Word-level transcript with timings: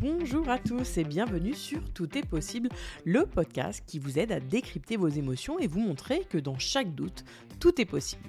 bonjour 0.00 0.48
à 0.48 0.58
tous 0.58 0.96
et 0.96 1.04
bienvenue 1.04 1.54
sur 1.54 1.80
Tout 1.92 2.16
est 2.16 2.26
possible, 2.26 2.70
le 3.04 3.26
podcast 3.26 3.82
qui 3.86 3.98
vous 3.98 4.18
aide 4.18 4.32
à 4.32 4.40
décrypter 4.40 4.96
vos 4.96 5.08
émotions 5.08 5.58
et 5.58 5.66
vous 5.66 5.80
montrer 5.80 6.24
que 6.30 6.38
dans 6.38 6.58
chaque 6.58 6.94
doute, 6.94 7.24
tout 7.58 7.78
est 7.80 7.86
possible. 7.86 8.28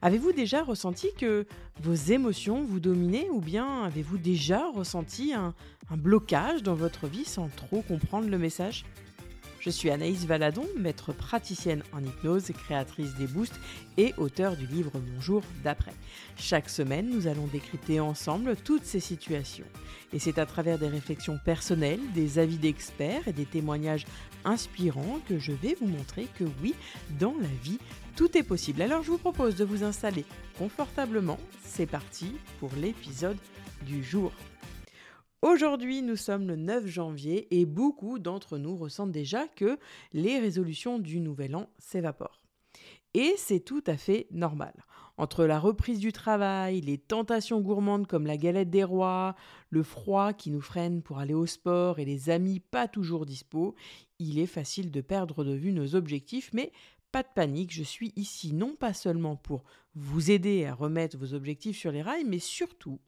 Avez-vous 0.00 0.32
déjà 0.32 0.62
ressenti 0.62 1.08
que 1.18 1.46
vos 1.82 1.94
émotions 1.94 2.64
vous 2.64 2.80
dominaient 2.80 3.28
ou 3.30 3.40
bien 3.40 3.82
avez-vous 3.82 4.16
déjà 4.16 4.70
ressenti 4.70 5.34
un, 5.34 5.54
un 5.90 5.96
blocage 5.96 6.62
dans 6.62 6.74
votre 6.74 7.06
vie 7.06 7.26
sans 7.26 7.48
trop 7.48 7.82
comprendre 7.82 8.28
le 8.28 8.38
message? 8.38 8.84
Je 9.62 9.70
suis 9.70 9.90
Anaïs 9.90 10.26
Valadon, 10.26 10.66
maître 10.76 11.12
praticienne 11.12 11.84
en 11.92 12.02
hypnose, 12.02 12.50
créatrice 12.64 13.14
des 13.14 13.28
boosts 13.28 13.60
et 13.96 14.12
auteur 14.16 14.56
du 14.56 14.66
livre 14.66 14.90
Mon 14.94 15.20
jour 15.20 15.42
d'après. 15.62 15.94
Chaque 16.36 16.68
semaine, 16.68 17.08
nous 17.08 17.28
allons 17.28 17.46
décrypter 17.46 18.00
ensemble 18.00 18.56
toutes 18.56 18.84
ces 18.84 18.98
situations. 18.98 19.64
Et 20.12 20.18
c'est 20.18 20.38
à 20.38 20.46
travers 20.46 20.78
des 20.78 20.88
réflexions 20.88 21.38
personnelles, 21.44 22.00
des 22.12 22.40
avis 22.40 22.56
d'experts 22.56 23.28
et 23.28 23.32
des 23.32 23.46
témoignages 23.46 24.04
inspirants 24.44 25.20
que 25.28 25.38
je 25.38 25.52
vais 25.52 25.76
vous 25.80 25.86
montrer 25.86 26.26
que 26.36 26.44
oui, 26.60 26.74
dans 27.20 27.34
la 27.40 27.48
vie, 27.62 27.78
tout 28.16 28.36
est 28.36 28.42
possible. 28.42 28.82
Alors 28.82 29.04
je 29.04 29.12
vous 29.12 29.18
propose 29.18 29.54
de 29.54 29.64
vous 29.64 29.84
installer 29.84 30.24
confortablement. 30.58 31.38
C'est 31.64 31.86
parti 31.86 32.32
pour 32.58 32.70
l'épisode 32.76 33.38
du 33.86 34.02
jour. 34.02 34.32
Aujourd'hui, 35.42 36.02
nous 36.02 36.14
sommes 36.14 36.46
le 36.46 36.54
9 36.54 36.86
janvier 36.86 37.48
et 37.50 37.66
beaucoup 37.66 38.20
d'entre 38.20 38.58
nous 38.58 38.76
ressentent 38.76 39.10
déjà 39.10 39.48
que 39.48 39.76
les 40.12 40.38
résolutions 40.38 41.00
du 41.00 41.18
nouvel 41.18 41.56
an 41.56 41.68
s'évaporent. 41.80 42.40
Et 43.14 43.34
c'est 43.36 43.58
tout 43.58 43.82
à 43.88 43.96
fait 43.96 44.28
normal. 44.30 44.72
Entre 45.16 45.44
la 45.44 45.58
reprise 45.58 45.98
du 45.98 46.12
travail, 46.12 46.80
les 46.80 46.96
tentations 46.96 47.60
gourmandes 47.60 48.06
comme 48.06 48.24
la 48.24 48.36
galette 48.36 48.70
des 48.70 48.84
rois, 48.84 49.34
le 49.70 49.82
froid 49.82 50.32
qui 50.32 50.52
nous 50.52 50.60
freine 50.60 51.02
pour 51.02 51.18
aller 51.18 51.34
au 51.34 51.46
sport 51.46 51.98
et 51.98 52.04
les 52.04 52.30
amis 52.30 52.60
pas 52.60 52.86
toujours 52.86 53.26
dispo, 53.26 53.74
il 54.20 54.38
est 54.38 54.46
facile 54.46 54.92
de 54.92 55.00
perdre 55.00 55.42
de 55.42 55.54
vue 55.54 55.72
nos 55.72 55.96
objectifs, 55.96 56.50
mais 56.52 56.70
pas 57.10 57.24
de 57.24 57.28
panique, 57.34 57.74
je 57.74 57.82
suis 57.82 58.12
ici 58.14 58.54
non 58.54 58.76
pas 58.76 58.94
seulement 58.94 59.34
pour 59.34 59.64
vous 59.96 60.30
aider 60.30 60.66
à 60.66 60.74
remettre 60.74 61.18
vos 61.18 61.34
objectifs 61.34 61.76
sur 61.76 61.90
les 61.90 62.00
rails, 62.00 62.24
mais 62.24 62.38
surtout 62.38 63.00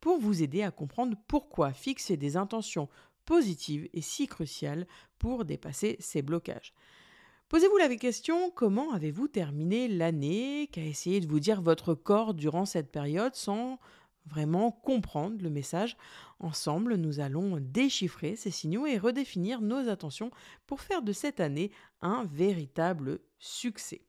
pour 0.00 0.18
vous 0.18 0.42
aider 0.42 0.62
à 0.62 0.70
comprendre 0.70 1.16
pourquoi 1.28 1.72
fixer 1.72 2.16
des 2.16 2.36
intentions 2.36 2.88
positives 3.24 3.88
est 3.92 4.00
si 4.00 4.26
crucial 4.26 4.86
pour 5.18 5.44
dépasser 5.44 5.96
ces 6.00 6.22
blocages. 6.22 6.74
Posez-vous 7.48 7.78
la 7.78 7.94
question, 7.96 8.50
comment 8.50 8.92
avez-vous 8.92 9.26
terminé 9.26 9.88
l'année? 9.88 10.68
Qu'a 10.72 10.84
essayé 10.84 11.20
de 11.20 11.26
vous 11.26 11.40
dire 11.40 11.62
votre 11.62 11.94
corps 11.94 12.32
durant 12.32 12.64
cette 12.64 12.92
période 12.92 13.34
sans 13.34 13.80
vraiment 14.26 14.70
comprendre 14.70 15.42
le 15.42 15.50
message? 15.50 15.96
Ensemble, 16.38 16.94
nous 16.94 17.18
allons 17.18 17.58
déchiffrer 17.60 18.36
ces 18.36 18.52
signaux 18.52 18.86
et 18.86 18.98
redéfinir 18.98 19.62
nos 19.62 19.88
attentions 19.88 20.30
pour 20.68 20.80
faire 20.80 21.02
de 21.02 21.12
cette 21.12 21.40
année 21.40 21.72
un 22.02 22.24
véritable 22.24 23.18
succès. 23.40 24.02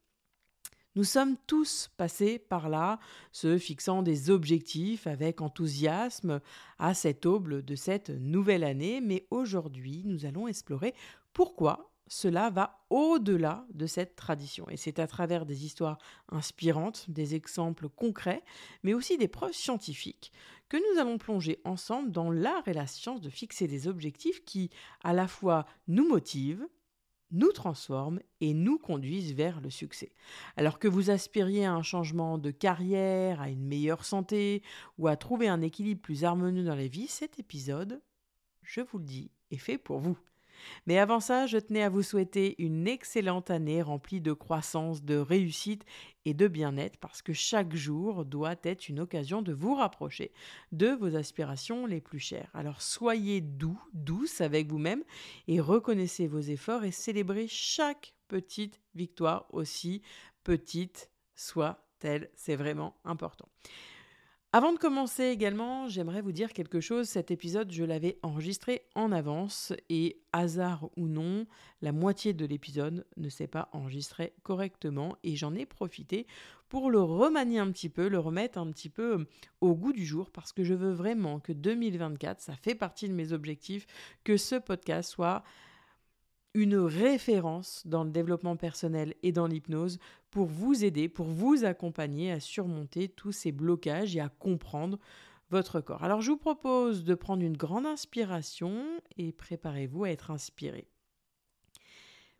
Nous 0.95 1.05
sommes 1.05 1.37
tous 1.47 1.89
passés 1.95 2.37
par 2.37 2.67
là, 2.67 2.99
se 3.31 3.57
fixant 3.57 4.03
des 4.03 4.29
objectifs 4.29 5.07
avec 5.07 5.39
enthousiasme 5.39 6.41
à 6.79 6.93
cette 6.93 7.25
aube 7.25 7.61
de 7.61 7.75
cette 7.75 8.09
nouvelle 8.09 8.65
année, 8.65 8.99
mais 8.99 9.25
aujourd'hui 9.31 10.03
nous 10.05 10.25
allons 10.25 10.49
explorer 10.49 10.93
pourquoi 11.31 11.91
cela 12.07 12.49
va 12.49 12.83
au-delà 12.89 13.65
de 13.73 13.87
cette 13.87 14.17
tradition. 14.17 14.67
Et 14.69 14.75
c'est 14.75 14.99
à 14.99 15.07
travers 15.07 15.45
des 15.45 15.63
histoires 15.63 15.97
inspirantes, 16.27 17.05
des 17.09 17.35
exemples 17.35 17.87
concrets, 17.87 18.43
mais 18.83 18.93
aussi 18.93 19.17
des 19.17 19.29
preuves 19.29 19.53
scientifiques, 19.53 20.33
que 20.67 20.75
nous 20.75 20.99
allons 20.99 21.17
plonger 21.17 21.61
ensemble 21.63 22.11
dans 22.11 22.29
l'art 22.29 22.67
et 22.67 22.73
la 22.73 22.85
science 22.85 23.21
de 23.21 23.29
fixer 23.29 23.65
des 23.65 23.87
objectifs 23.87 24.43
qui, 24.43 24.69
à 25.05 25.13
la 25.13 25.29
fois, 25.29 25.65
nous 25.87 26.05
motivent, 26.05 26.67
nous 27.31 27.51
transforment 27.51 28.19
et 28.39 28.53
nous 28.53 28.77
conduisent 28.77 29.33
vers 29.33 29.61
le 29.61 29.69
succès. 29.69 30.13
Alors 30.57 30.79
que 30.79 30.87
vous 30.87 31.09
aspiriez 31.09 31.65
à 31.65 31.73
un 31.73 31.83
changement 31.83 32.37
de 32.37 32.51
carrière, 32.51 33.41
à 33.41 33.49
une 33.49 33.65
meilleure 33.65 34.05
santé 34.05 34.63
ou 34.97 35.07
à 35.07 35.15
trouver 35.15 35.47
un 35.47 35.61
équilibre 35.61 36.01
plus 36.01 36.23
harmonieux 36.23 36.63
dans 36.63 36.75
la 36.75 36.87
vie, 36.87 37.07
cet 37.07 37.39
épisode, 37.39 38.01
je 38.61 38.81
vous 38.81 38.99
le 38.99 39.05
dis, 39.05 39.31
est 39.51 39.57
fait 39.57 39.77
pour 39.77 39.99
vous. 39.99 40.17
Mais 40.85 40.97
avant 40.97 41.19
ça, 41.19 41.47
je 41.47 41.57
tenais 41.57 41.83
à 41.83 41.89
vous 41.89 42.03
souhaiter 42.03 42.55
une 42.61 42.87
excellente 42.87 43.49
année 43.49 43.81
remplie 43.81 44.21
de 44.21 44.33
croissance, 44.33 45.03
de 45.03 45.17
réussite 45.17 45.85
et 46.25 46.33
de 46.33 46.47
bien-être 46.47 46.97
parce 46.97 47.21
que 47.21 47.33
chaque 47.33 47.75
jour 47.75 48.25
doit 48.25 48.55
être 48.63 48.89
une 48.89 48.99
occasion 48.99 49.41
de 49.41 49.53
vous 49.53 49.75
rapprocher 49.75 50.31
de 50.71 50.89
vos 50.89 51.15
aspirations 51.15 51.85
les 51.85 52.01
plus 52.01 52.19
chères. 52.19 52.49
Alors 52.53 52.81
soyez 52.81 53.41
doux, 53.41 53.81
douce 53.93 54.41
avec 54.41 54.67
vous-même 54.67 55.03
et 55.47 55.59
reconnaissez 55.59 56.27
vos 56.27 56.39
efforts 56.39 56.83
et 56.83 56.91
célébrez 56.91 57.47
chaque 57.47 58.13
petite 58.27 58.79
victoire 58.95 59.45
aussi 59.51 60.01
petite 60.43 61.09
soit-elle. 61.35 62.29
C'est 62.35 62.55
vraiment 62.55 62.95
important. 63.03 63.49
Avant 64.53 64.73
de 64.73 64.77
commencer 64.77 65.27
également, 65.27 65.87
j'aimerais 65.87 66.21
vous 66.21 66.33
dire 66.33 66.51
quelque 66.51 66.81
chose. 66.81 67.07
Cet 67.07 67.31
épisode, 67.31 67.71
je 67.71 67.85
l'avais 67.85 68.19
enregistré 68.21 68.81
en 68.95 69.13
avance 69.13 69.71
et 69.87 70.19
hasard 70.33 70.89
ou 70.97 71.07
non, 71.07 71.45
la 71.81 71.93
moitié 71.93 72.33
de 72.33 72.45
l'épisode 72.45 73.05
ne 73.15 73.29
s'est 73.29 73.47
pas 73.47 73.69
enregistré 73.71 74.33
correctement 74.43 75.15
et 75.23 75.37
j'en 75.37 75.55
ai 75.55 75.65
profité 75.65 76.27
pour 76.67 76.91
le 76.91 76.99
remanier 76.99 77.59
un 77.59 77.71
petit 77.71 77.87
peu, 77.87 78.09
le 78.09 78.19
remettre 78.19 78.57
un 78.57 78.69
petit 78.71 78.89
peu 78.89 79.19
euh, 79.19 79.25
au 79.61 79.73
goût 79.73 79.93
du 79.93 80.05
jour 80.05 80.29
parce 80.29 80.51
que 80.51 80.65
je 80.65 80.73
veux 80.73 80.91
vraiment 80.91 81.39
que 81.39 81.53
2024, 81.53 82.41
ça 82.41 82.57
fait 82.57 82.75
partie 82.75 83.07
de 83.07 83.13
mes 83.13 83.31
objectifs, 83.31 83.87
que 84.25 84.35
ce 84.35 84.55
podcast 84.55 85.11
soit 85.11 85.45
une 86.53 86.75
référence 86.75 87.83
dans 87.85 88.03
le 88.03 88.11
développement 88.11 88.57
personnel 88.57 89.15
et 89.23 89.31
dans 89.31 89.47
l'hypnose 89.47 89.99
pour 90.31 90.47
vous 90.47 90.83
aider, 90.83 91.09
pour 91.09 91.27
vous 91.27 91.65
accompagner 91.65 92.31
à 92.31 92.39
surmonter 92.39 93.09
tous 93.09 93.33
ces 93.33 93.51
blocages 93.51 94.15
et 94.15 94.21
à 94.21 94.29
comprendre 94.29 94.97
votre 95.49 95.81
corps. 95.81 96.03
Alors 96.03 96.21
je 96.21 96.31
vous 96.31 96.37
propose 96.37 97.03
de 97.03 97.13
prendre 97.13 97.43
une 97.43 97.57
grande 97.57 97.85
inspiration 97.85 98.85
et 99.17 99.33
préparez-vous 99.33 100.05
à 100.05 100.09
être 100.09 100.31
inspiré. 100.31 100.87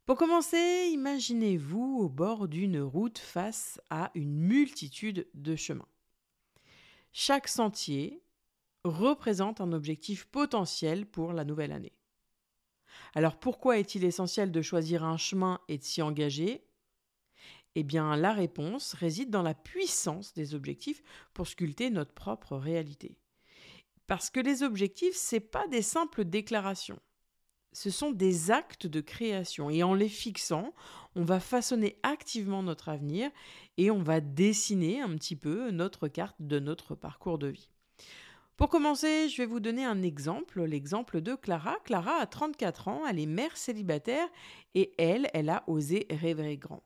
Pour 0.06 0.18
commencer, 0.18 0.90
imaginez-vous 0.92 2.00
au 2.00 2.10
bord 2.10 2.48
d'une 2.48 2.80
route 2.80 3.20
face 3.20 3.80
à 3.90 4.12
une 4.16 4.34
multitude 4.34 5.28
de 5.34 5.56
chemins. 5.56 5.88
Chaque 7.12 7.48
sentier 7.48 8.24
représente 8.84 9.62
un 9.62 9.74
objectif 9.74 10.26
potentiel 10.26 11.06
pour 11.06 11.34
la 11.34 11.44
nouvelle 11.44 11.72
année. 11.72 11.94
Alors 13.14 13.38
pourquoi 13.38 13.78
est-il 13.78 14.06
essentiel 14.06 14.52
de 14.52 14.62
choisir 14.62 15.04
un 15.04 15.18
chemin 15.18 15.60
et 15.68 15.78
de 15.78 15.84
s'y 15.84 16.02
engager? 16.02 16.64
Eh 17.76 17.84
bien 17.84 18.16
la 18.18 18.34
réponse 18.34 18.94
réside 18.94 19.30
dans 19.30 19.44
la 19.44 19.54
puissance 19.54 20.34
des 20.34 20.56
objectifs 20.56 21.02
pour 21.34 21.48
sculpter 21.48 21.90
notre 21.90 22.14
propre 22.14 22.58
réalité. 22.58 23.16
Parce 24.08 24.30
que 24.30 24.42
les 24.42 24.64
objectifs, 24.64 25.16
ce 25.16 25.38
pas 25.38 25.68
des 25.68 25.82
simples 25.82 26.26
déclarations. 26.26 27.00
Ce 27.74 27.90
sont 27.90 28.12
des 28.12 28.52
actes 28.52 28.86
de 28.86 29.00
création 29.00 29.70
et 29.70 29.84
en 29.84 29.94
les 29.94 30.10
fixant, 30.10 30.74
on 31.16 31.24
va 31.24 31.40
façonner 31.40 31.98
activement 32.04 32.64
notre 32.64 32.90
avenir 32.90 33.32
et 33.78 33.90
on 33.90 34.04
va 34.04 34.20
dessiner 34.20 35.00
un 35.00 35.16
petit 35.16 35.38
peu 35.38 35.72
notre 35.72 36.10
carte 36.10 36.36
de 36.42 36.60
notre 36.60 36.96
parcours 36.96 37.38
de 37.38 37.48
vie. 37.48 37.70
Pour 38.62 38.70
commencer, 38.70 39.28
je 39.28 39.38
vais 39.38 39.48
vous 39.48 39.60
donner 39.60 39.86
un 39.86 40.04
exemple, 40.04 40.64
l'exemple 40.64 41.20
de 41.20 41.34
Clara. 41.34 41.78
Clara 41.84 42.18
a 42.22 42.28
34 42.28 42.90
ans, 42.90 43.08
elle 43.10 43.18
est 43.18 43.26
mère 43.26 43.58
célibataire 43.58 44.28
et 44.76 44.94
elle, 45.00 45.32
elle 45.34 45.50
a 45.50 45.64
osé 45.66 46.06
rêver 46.12 46.58
grand. 46.58 46.84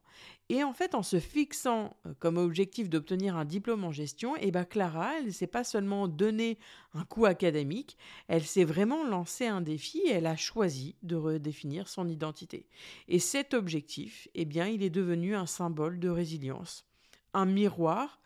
Et 0.47 0.63
en 0.63 0.71
fait, 0.71 0.95
en 0.95 1.03
se 1.03 1.19
fixant 1.19 1.97
euh, 2.05 2.13
comme 2.17 2.37
objectif 2.37 2.89
d'obtenir 2.89 3.35
un 3.35 3.43
diplôme 3.43 3.83
en 3.83 3.91
gestion, 3.91 4.37
eh 4.39 4.51
ben 4.51 4.63
Clara, 4.63 5.17
elle 5.17 5.25
ne 5.25 5.31
s'est 5.31 5.47
pas 5.47 5.65
seulement 5.65 6.07
donné 6.07 6.59
un 6.93 7.03
coup 7.03 7.25
académique, 7.25 7.97
elle 8.29 8.45
s'est 8.45 8.63
vraiment 8.63 9.03
lancé 9.03 9.45
un 9.45 9.59
défi 9.59 9.99
et 10.05 10.11
elle 10.11 10.27
a 10.27 10.37
choisi 10.37 10.95
de 11.03 11.17
redéfinir 11.17 11.89
son 11.89 12.07
identité. 12.07 12.67
Et 13.09 13.19
cet 13.19 13.53
objectif, 13.53 14.29
eh 14.33 14.45
bien, 14.45 14.67
il 14.67 14.81
est 14.81 14.89
devenu 14.89 15.35
un 15.35 15.45
symbole 15.45 15.99
de 15.99 16.07
résilience, 16.07 16.85
un 17.33 17.45
miroir 17.45 18.21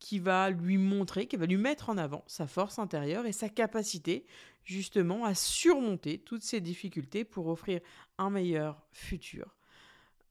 qui 0.00 0.18
va 0.18 0.50
lui 0.50 0.78
montrer, 0.78 1.26
qui 1.26 1.36
va 1.36 1.46
lui 1.46 1.58
mettre 1.58 1.90
en 1.90 1.98
avant 1.98 2.24
sa 2.26 2.46
force 2.48 2.78
intérieure 2.78 3.26
et 3.26 3.32
sa 3.32 3.48
capacité 3.48 4.26
justement 4.64 5.24
à 5.24 5.34
surmonter 5.34 6.18
toutes 6.18 6.42
ces 6.42 6.60
difficultés 6.60 7.24
pour 7.24 7.46
offrir 7.46 7.80
un 8.18 8.30
meilleur 8.30 8.82
futur 8.90 9.56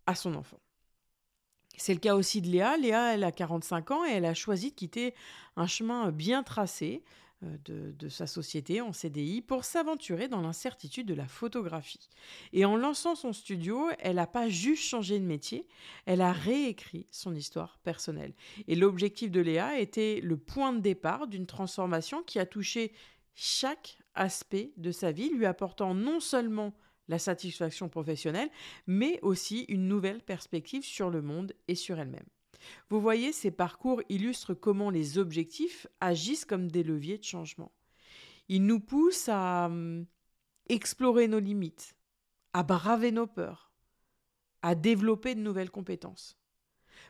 à 0.06 0.16
son 0.16 0.36
enfant. 0.36 0.60
C'est 1.77 1.94
le 1.94 2.00
cas 2.00 2.16
aussi 2.16 2.42
de 2.42 2.48
Léa. 2.48 2.75
Léa, 2.77 3.13
elle 3.13 3.24
a 3.24 3.31
45 3.31 3.92
ans 3.92 4.06
et 4.06 4.12
elle 4.12 4.25
a 4.25 4.33
choisi 4.33 4.71
de 4.71 4.75
quitter 4.75 5.13
un 5.56 5.68
chemin 5.68 6.12
bien 6.12 6.44
tracé 6.44 7.04
euh, 7.44 7.94
de, 7.94 8.10
sa 8.10 8.28
société 8.28 8.82
en 8.82 8.92
CDI 8.92 9.42
pour 9.42 9.64
s'aventurer 9.64 10.28
dans 10.28 10.42
l'incertitude 10.42 11.08
de 11.08 11.14
la 11.14 11.28
photographie. 11.28 12.10
Et 12.52 12.66
en 12.66 12.76
lançant 12.76 13.16
son 13.16 13.32
studio, 13.32 13.88
elle 14.00 14.16
n'a 14.16 14.28
pas 14.28 14.50
juste 14.50 14.84
changé 14.84 15.20
de 15.20 15.26
métier, 15.26 15.68
elle 16.06 16.22
a 16.22 16.34
réécrit 16.34 17.08
son 17.12 17.34
histoire 17.34 17.78
personnelle. 17.80 18.34
Et 18.68 18.76
l'objectif 18.76 19.32
de 19.32 19.40
Léa 19.40 19.80
était 19.80 20.20
le 20.22 20.36
point 20.38 20.74
de 20.74 20.80
départ 20.80 21.28
d'une 21.28 21.46
transformation 21.46 22.24
qui 22.24 22.40
a 22.40 22.46
touché 22.46 22.92
chaque 23.36 24.00
aspect 24.16 24.74
de 24.76 24.92
sa 24.92 25.12
vie, 25.14 25.30
lui 25.30 25.46
apportant 25.46 25.94
non 25.94 26.20
seulement 26.20 26.74
la 27.08 27.20
satisfaction 27.20 27.88
professionnelle, 27.88 28.50
mais 28.86 29.20
aussi 29.22 29.66
une 29.70 29.88
nouvelle 29.88 30.22
perspective 30.22 30.84
sur 30.84 31.10
le 31.10 31.22
monde 31.22 31.54
et 31.68 31.76
sur 31.76 32.00
elle-même. 32.00 32.28
Vous 32.90 33.01
voyez, 33.01 33.31
ces 33.31 33.51
parcours 33.51 34.01
illustrent 34.10 34.54
comment 34.54 34.90
les 34.90 35.18
objectifs 35.18 35.88
agissent 36.01 36.46
comme 36.46 36.72
des 36.72 36.84
leviers 36.84 37.18
de 37.18 37.24
changement. 37.24 37.72
Ils 38.48 38.66
nous 38.66 38.80
poussent 38.80 39.30
à 39.30 39.66
hum, 39.66 40.06
explorer 40.68 41.28
nos 41.28 41.40
limites, 41.40 41.96
à 42.54 42.63
braver 42.63 43.12
nos 43.12 43.28
peurs, 43.28 43.72
à 44.62 44.75
développer 44.75 45.36
de 45.36 45.42
nouvelles 45.42 45.72
compétences. 45.72 46.38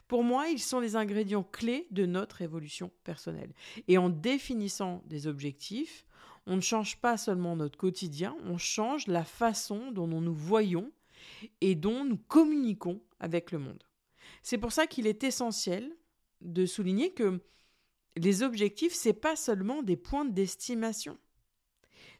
Pour 0.07 0.23
moi, 0.23 0.47
ils 0.49 0.59
sont 0.59 0.79
les 0.79 0.95
ingrédients 0.95 1.43
clés 1.43 1.87
de 1.91 2.05
notre 2.05 2.41
évolution 2.41 2.91
personnelle. 3.03 3.53
Et 3.87 3.97
en 3.97 4.09
définissant 4.09 5.03
des 5.05 5.27
objectifs, 5.27 6.05
on 6.45 6.55
ne 6.55 6.61
change 6.61 6.97
pas 6.97 7.17
seulement 7.17 7.55
notre 7.55 7.77
quotidien, 7.77 8.35
on 8.43 8.57
change 8.57 9.07
la 9.07 9.23
façon 9.23 9.91
dont 9.91 10.07
nous 10.07 10.21
nous 10.21 10.33
voyons 10.33 10.91
et 11.61 11.75
dont 11.75 12.03
nous 12.03 12.17
communiquons 12.17 13.01
avec 13.19 13.51
le 13.51 13.59
monde. 13.59 13.83
C'est 14.43 14.57
pour 14.57 14.71
ça 14.71 14.87
qu'il 14.87 15.07
est 15.07 15.23
essentiel 15.23 15.95
de 16.41 16.65
souligner 16.65 17.13
que 17.13 17.41
les 18.15 18.43
objectifs, 18.43 18.93
ce 18.93 19.09
n'est 19.09 19.13
pas 19.13 19.35
seulement 19.35 19.83
des 19.83 19.97
points 19.97 20.25
d'estimation. 20.25 21.17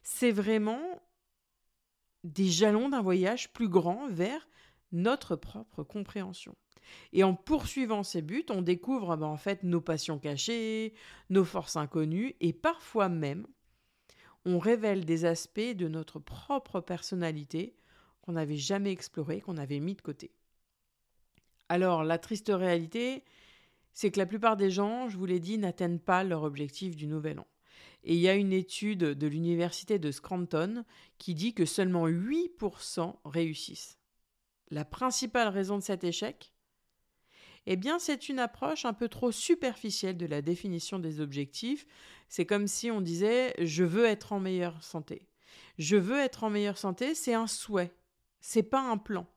C'est 0.02 0.30
vraiment 0.30 1.02
des 2.24 2.48
jalons 2.48 2.88
d'un 2.88 3.02
voyage 3.02 3.52
plus 3.52 3.68
grand 3.68 4.08
vers 4.08 4.48
notre 4.92 5.36
propre 5.36 5.82
compréhension. 5.82 6.56
Et 7.12 7.22
en 7.22 7.34
poursuivant 7.34 8.02
ces 8.02 8.22
buts, 8.22 8.46
on 8.50 8.62
découvre 8.62 9.16
ben, 9.16 9.26
en 9.26 9.36
fait 9.36 9.62
nos 9.62 9.80
passions 9.80 10.18
cachées, 10.18 10.94
nos 11.28 11.44
forces 11.44 11.76
inconnues, 11.76 12.34
et 12.40 12.52
parfois 12.52 13.08
même, 13.08 13.46
on 14.44 14.58
révèle 14.58 15.04
des 15.04 15.24
aspects 15.24 15.60
de 15.60 15.88
notre 15.88 16.18
propre 16.18 16.80
personnalité 16.80 17.76
qu'on 18.22 18.32
n'avait 18.32 18.56
jamais 18.56 18.90
exploré, 18.90 19.40
qu'on 19.40 19.56
avait 19.56 19.80
mis 19.80 19.94
de 19.94 20.00
côté. 20.00 20.32
Alors, 21.70 22.02
la 22.02 22.18
triste 22.18 22.50
réalité, 22.52 23.22
c'est 23.92 24.10
que 24.10 24.18
la 24.18 24.26
plupart 24.26 24.56
des 24.56 24.72
gens, 24.72 25.08
je 25.08 25.16
vous 25.16 25.24
l'ai 25.24 25.38
dit, 25.38 25.56
n'atteignent 25.56 26.00
pas 26.00 26.24
leur 26.24 26.42
objectif 26.42 26.96
du 26.96 27.06
nouvel 27.06 27.38
an. 27.38 27.46
Et 28.02 28.14
il 28.14 28.20
y 28.20 28.28
a 28.28 28.34
une 28.34 28.52
étude 28.52 28.98
de 28.98 29.26
l'université 29.28 30.00
de 30.00 30.10
Scranton 30.10 30.84
qui 31.18 31.32
dit 31.36 31.54
que 31.54 31.64
seulement 31.64 32.08
8% 32.08 33.14
réussissent. 33.24 33.98
La 34.70 34.84
principale 34.84 35.46
raison 35.46 35.78
de 35.78 35.84
cet 35.84 36.02
échec? 36.02 36.52
Eh 37.66 37.76
bien, 37.76 38.00
c'est 38.00 38.28
une 38.28 38.40
approche 38.40 38.84
un 38.84 38.92
peu 38.92 39.08
trop 39.08 39.30
superficielle 39.30 40.16
de 40.16 40.26
la 40.26 40.42
définition 40.42 40.98
des 40.98 41.20
objectifs. 41.20 41.86
C'est 42.28 42.46
comme 42.46 42.66
si 42.66 42.90
on 42.90 43.00
disait 43.00 43.54
je 43.60 43.84
veux 43.84 44.06
être 44.06 44.32
en 44.32 44.40
meilleure 44.40 44.82
santé. 44.82 45.28
Je 45.78 45.96
veux 45.96 46.18
être 46.18 46.42
en 46.42 46.50
meilleure 46.50 46.78
santé, 46.78 47.14
c'est 47.14 47.34
un 47.34 47.46
souhait, 47.46 47.94
c'est 48.40 48.64
pas 48.64 48.80
un 48.80 48.98
plan 48.98 49.28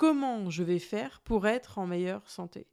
comment 0.00 0.48
je 0.48 0.62
vais 0.62 0.78
faire 0.78 1.20
pour 1.20 1.46
être 1.46 1.76
en 1.76 1.86
meilleure 1.86 2.30
santé. 2.30 2.66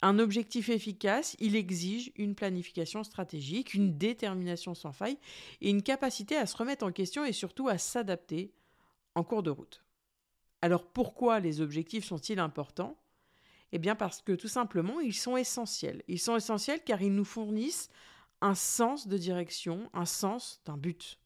Un 0.00 0.20
objectif 0.20 0.68
efficace, 0.68 1.34
il 1.40 1.56
exige 1.56 2.12
une 2.14 2.36
planification 2.36 3.02
stratégique, 3.02 3.74
une 3.74 3.98
détermination 3.98 4.72
sans 4.72 4.92
faille 4.92 5.18
et 5.60 5.70
une 5.70 5.82
capacité 5.82 6.36
à 6.36 6.46
se 6.46 6.56
remettre 6.56 6.86
en 6.86 6.92
question 6.92 7.24
et 7.24 7.32
surtout 7.32 7.66
à 7.66 7.78
s'adapter 7.78 8.54
en 9.16 9.24
cours 9.24 9.42
de 9.42 9.50
route. 9.50 9.82
Alors 10.62 10.86
pourquoi 10.86 11.40
les 11.40 11.60
objectifs 11.60 12.04
sont-ils 12.04 12.38
importants? 12.38 12.96
Eh 13.72 13.80
bien 13.80 13.96
parce 13.96 14.22
que 14.22 14.30
tout 14.30 14.46
simplement, 14.46 15.00
ils 15.00 15.16
sont 15.16 15.36
essentiels. 15.36 16.04
Ils 16.06 16.20
sont 16.20 16.36
essentiels 16.36 16.84
car 16.84 17.02
ils 17.02 17.12
nous 17.12 17.24
fournissent 17.24 17.88
un 18.40 18.54
sens 18.54 19.08
de 19.08 19.18
direction, 19.18 19.90
un 19.94 20.06
sens 20.06 20.60
d'un 20.64 20.76
but. 20.76 21.18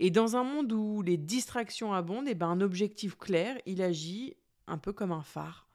Et 0.00 0.10
dans 0.10 0.36
un 0.36 0.44
monde 0.44 0.72
où 0.72 1.02
les 1.02 1.16
distractions 1.16 1.92
abondent, 1.92 2.28
et 2.28 2.32
eh 2.32 2.34
ben 2.34 2.48
un 2.48 2.60
objectif 2.60 3.16
clair, 3.16 3.58
il 3.66 3.82
agit 3.82 4.36
un 4.66 4.78
peu 4.78 4.92
comme 4.92 5.12
un 5.12 5.22
phare, 5.22 5.68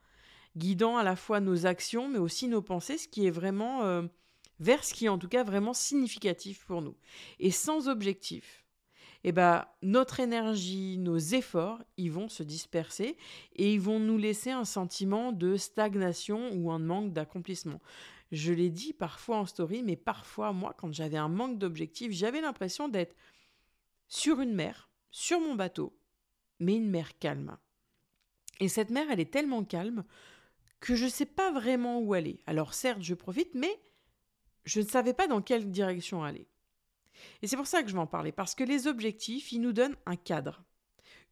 guidant 0.56 0.98
à 0.98 1.04
la 1.04 1.16
fois 1.16 1.40
nos 1.40 1.66
actions, 1.66 2.08
mais 2.08 2.20
aussi 2.20 2.48
nos 2.48 2.62
pensées, 2.62 2.98
ce 2.98 3.08
qui 3.08 3.28
est 3.28 3.32
vraiment 3.32 3.84
euh, 3.84 4.04
vers 4.60 4.84
ce 4.84 4.94
qui 4.94 5.06
est 5.06 5.10
en 5.10 5.18
tout 5.18 5.28
cas 5.28 5.44
vraiment 5.44 5.74
significatif 5.74 6.66
pour 6.66 6.82
nous. 6.82 6.96
Et 7.40 7.52
sans 7.52 7.90
objectif, 7.90 8.64
eh 9.26 9.32
ben, 9.32 9.66
notre 9.82 10.20
énergie, 10.20 10.98
nos 10.98 11.18
efforts, 11.18 11.82
ils 11.98 12.12
vont 12.12 12.28
se 12.30 12.44
disperser 12.44 13.18
et 13.56 13.74
ils 13.74 13.80
vont 13.80 14.00
nous 14.00 14.18
laisser 14.18 14.52
un 14.52 14.66
sentiment 14.66 15.32
de 15.32 15.56
stagnation 15.56 16.52
ou 16.54 16.72
un 16.72 16.80
manque 16.80 17.14
d'accomplissement. 17.14 17.82
Je 18.32 18.52
l'ai 18.52 18.70
dit 18.70 18.94
parfois 18.94 19.38
en 19.38 19.46
story, 19.46 19.84
mais 19.84 19.96
parfois, 19.96 20.52
moi, 20.52 20.74
quand 20.78 20.92
j'avais 20.94 21.18
un 21.18 21.30
manque 21.30 21.58
d'objectif, 21.58 22.12
j'avais 22.12 22.42
l'impression 22.42 22.90
d'être 22.90 23.16
sur 24.14 24.42
une 24.42 24.54
mer, 24.54 24.92
sur 25.10 25.40
mon 25.40 25.56
bateau, 25.56 25.98
mais 26.60 26.76
une 26.76 26.88
mer 26.88 27.18
calme. 27.18 27.58
Et 28.60 28.68
cette 28.68 28.92
mer, 28.92 29.08
elle 29.10 29.20
est 29.20 29.34
tellement 29.34 29.64
calme 29.64 30.06
que 30.80 30.94
je 30.94 31.06
ne 31.06 31.10
sais 31.10 31.26
pas 31.26 31.52
vraiment 31.52 32.00
où 32.00 32.14
aller. 32.14 32.40
Alors 32.46 32.76
certes, 32.76 33.02
je 33.02 33.16
profite, 33.16 33.56
mais 33.56 33.82
je 34.66 34.82
ne 34.82 34.86
savais 34.86 35.16
pas 35.16 35.26
dans 35.26 35.42
quelle 35.42 35.72
direction 35.72 36.24
aller. 36.24 36.48
Et 37.42 37.48
c'est 37.48 37.58
pour 37.58 37.66
ça 37.66 37.82
que 37.82 37.90
je 37.90 37.96
vais 37.96 38.00
en 38.00 38.06
parler, 38.06 38.32
parce 38.32 38.54
que 38.54 38.64
les 38.64 38.86
objectifs, 38.86 39.52
ils 39.52 39.62
nous 39.62 39.74
donnent 39.74 39.98
un 40.06 40.16
cadre, 40.16 40.64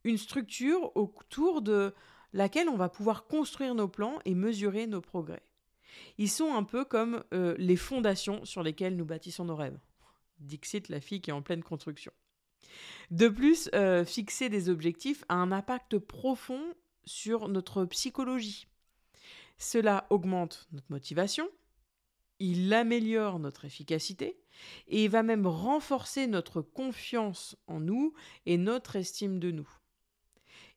une 0.04 0.18
structure 0.18 0.92
autour 0.98 1.62
de 1.62 1.94
laquelle 2.34 2.68
on 2.68 2.78
va 2.78 2.90
pouvoir 2.90 3.28
construire 3.28 3.76
nos 3.76 3.88
plans 3.88 4.18
et 4.26 4.34
mesurer 4.34 4.88
nos 4.88 5.02
progrès. 5.02 5.44
Ils 6.18 6.32
sont 6.32 6.56
un 6.56 6.64
peu 6.64 6.84
comme 6.84 7.24
euh, 7.32 7.54
les 7.60 7.78
fondations 7.78 8.44
sur 8.44 8.64
lesquelles 8.64 8.96
nous 8.96 9.06
bâtissons 9.06 9.46
nos 9.46 9.56
rêves. 9.56 9.80
Dixit, 10.40 10.90
la 10.90 11.00
fille 11.00 11.22
qui 11.22 11.30
est 11.30 11.34
en 11.34 11.44
pleine 11.44 11.62
construction. 11.62 12.12
De 13.10 13.28
plus, 13.28 13.70
euh, 13.74 14.06
fixer 14.06 14.50
des 14.50 14.70
objectifs 14.70 15.24
a 15.30 15.36
un 15.36 15.52
impact 15.52 15.98
profond 15.98 16.62
sur 17.04 17.50
notre 17.50 17.86
psychologie. 17.86 18.68
Cela 19.58 20.08
augmente 20.10 20.68
notre 20.72 20.90
motivation, 20.90 21.50
il 22.40 22.74
améliore 22.74 23.38
notre 23.38 23.66
efficacité 23.66 24.40
et 24.88 25.08
va 25.08 25.22
même 25.22 25.46
renforcer 25.46 26.26
notre 26.26 26.62
confiance 26.62 27.56
en 27.68 27.80
nous 27.80 28.14
et 28.48 28.58
notre 28.58 28.96
estime 28.96 29.40
de 29.40 29.52
nous. 29.52 29.70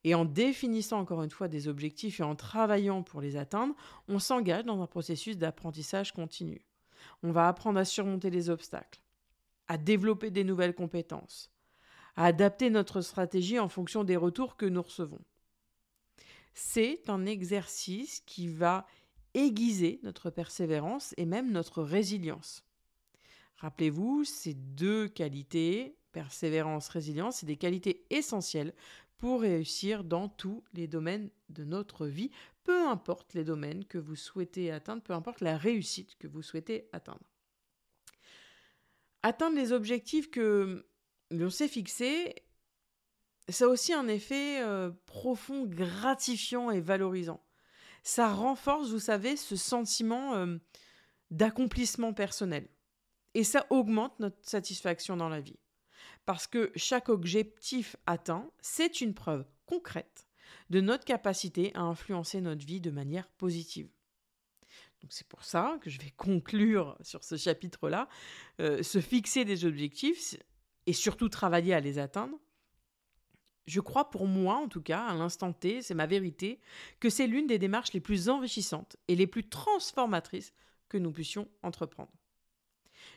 Et 0.05 0.15
en 0.15 0.27
définissant 0.27 1.01
encore 1.01 1.23
une 1.23 1.31
fois 1.31 1.49
des 1.49 1.67
objectifs 1.67 2.21
et 2.21 2.25
en 2.25 2.37
travaillant 2.37 3.03
pour 3.03 3.23
les 3.23 3.37
atteindre, 3.37 3.75
on 4.09 4.19
s'engage 4.19 4.65
dans 4.65 4.83
un 4.83 4.87
processus 4.87 5.39
d'apprentissage 5.39 6.13
continu. 6.13 6.67
On 7.23 7.33
va 7.33 7.49
apprendre 7.49 7.79
à 7.79 7.87
surmonter 7.87 8.29
les 8.29 8.51
obstacles, 8.51 9.01
à 9.67 9.79
développer 9.79 10.31
des 10.31 10.45
nouvelles 10.45 10.75
compétences, 10.75 11.54
à 12.17 12.27
adapter 12.27 12.71
notre 12.71 13.01
stratégie 13.01 13.59
en 13.59 13.69
fonction 13.69 14.05
des 14.05 14.17
retours 14.17 14.57
que 14.57 14.67
nous 14.67 14.83
recevons. 14.83 15.21
C'est 16.55 17.09
un 17.09 17.27
exercice 17.27 18.21
qui 18.27 18.49
va 18.49 18.87
aiguiser 19.35 19.99
notre 20.03 20.31
persévérance 20.31 21.15
et 21.17 21.27
même 21.27 21.51
notre 21.51 21.83
résilience. 21.83 22.65
Rappelez-vous, 23.57 24.25
ces 24.25 24.55
deux 24.55 25.09
qualités, 25.09 25.97
persévérance, 26.13 26.89
résilience, 26.89 27.39
c'est 27.39 27.47
des 27.47 27.57
qualités 27.57 28.05
essentielles 28.11 28.73
pour 29.17 29.41
réussir 29.41 30.05
dans 30.05 30.29
tous 30.29 30.63
les 30.73 30.87
domaines 30.87 31.31
de 31.49 31.65
notre 31.65 32.07
vie, 32.07 32.31
peu 32.63 32.87
importe 32.87 33.35
les 33.35 33.45
domaines 33.45 33.85
que 33.85 33.99
vous 33.99 34.17
souhaitez 34.17 34.71
atteindre, 34.71 35.03
peu 35.03 35.13
importe 35.13 35.41
la 35.41 35.57
réussite 35.57 36.17
que 36.19 36.27
vous 36.27 36.43
souhaitez 36.43 36.89
atteindre. 36.93 37.25
Atteindre 39.23 39.57
les 39.57 39.73
objectifs 39.73 40.31
que 40.31 40.87
l'on 41.31 41.51
s'est 41.51 41.69
fixés, 41.69 42.35
ça 43.49 43.67
a 43.67 43.69
aussi 43.69 43.93
un 43.93 44.09
effet 44.09 44.63
euh, 44.63 44.91
profond, 45.07 45.67
gratifiant 45.67 46.71
et 46.71 46.81
valorisant. 46.81 47.43
Ça 48.03 48.33
renforce, 48.33 48.91
vous 48.91 49.01
savez, 49.01 49.37
ce 49.37 49.57
sentiment 49.57 50.35
euh, 50.35 50.57
d'accomplissement 51.31 52.13
personnel. 52.13 52.69
Et 53.35 53.45
ça 53.45 53.67
augmente 53.71 54.19
notre 54.21 54.39
satisfaction 54.43 55.17
dans 55.17 55.29
la 55.29 55.41
vie. 55.41 55.59
Parce 56.25 56.47
que 56.47 56.71
chaque 56.77 57.09
objectif 57.09 57.97
atteint, 58.07 58.51
c'est 58.61 59.01
une 59.01 59.15
preuve 59.15 59.45
concrète 59.67 60.27
de 60.71 60.81
notre 60.81 61.05
capacité 61.05 61.73
à 61.75 61.83
influencer 61.83 62.41
notre 62.41 62.65
vie 62.65 62.81
de 62.81 62.91
manière 62.91 63.29
positive. 63.29 63.89
Donc 65.03 65.13
c'est 65.13 65.29
pour 65.29 65.45
ça 65.45 65.79
que 65.83 65.91
je 65.91 66.01
vais 66.01 66.13
conclure 66.17 66.97
sur 67.03 67.25
ce 67.25 67.37
chapitre-là, 67.37 68.09
euh, 68.61 68.83
se 68.83 69.01
fixer 69.01 69.45
des 69.45 69.67
objectifs 69.67 70.37
et 70.87 70.93
surtout 70.93 71.29
travailler 71.29 71.75
à 71.75 71.81
les 71.81 71.99
atteindre, 71.99 72.39
je 73.67 73.81
crois 73.81 74.11
pour 74.11 74.27
moi, 74.27 74.57
en 74.57 74.69
tout 74.69 74.83
cas, 74.83 75.07
à 75.07 75.15
l'instant 75.15 75.53
T, 75.53 75.81
c'est 75.81 75.95
ma 75.95 76.07
vérité, 76.07 76.61
que 77.01 77.09
c'est 77.09 77.27
l'une 77.27 77.47
des 77.47 77.59
démarches 77.59 77.93
les 77.93 78.01
plus 78.01 78.29
enrichissantes 78.29 78.97
et 79.09 79.17
les 79.17 79.27
plus 79.27 79.49
transformatrices 79.49 80.53
que 80.89 80.99
nous 80.99 81.13
puissions 81.13 81.49
entreprendre. 81.63 82.13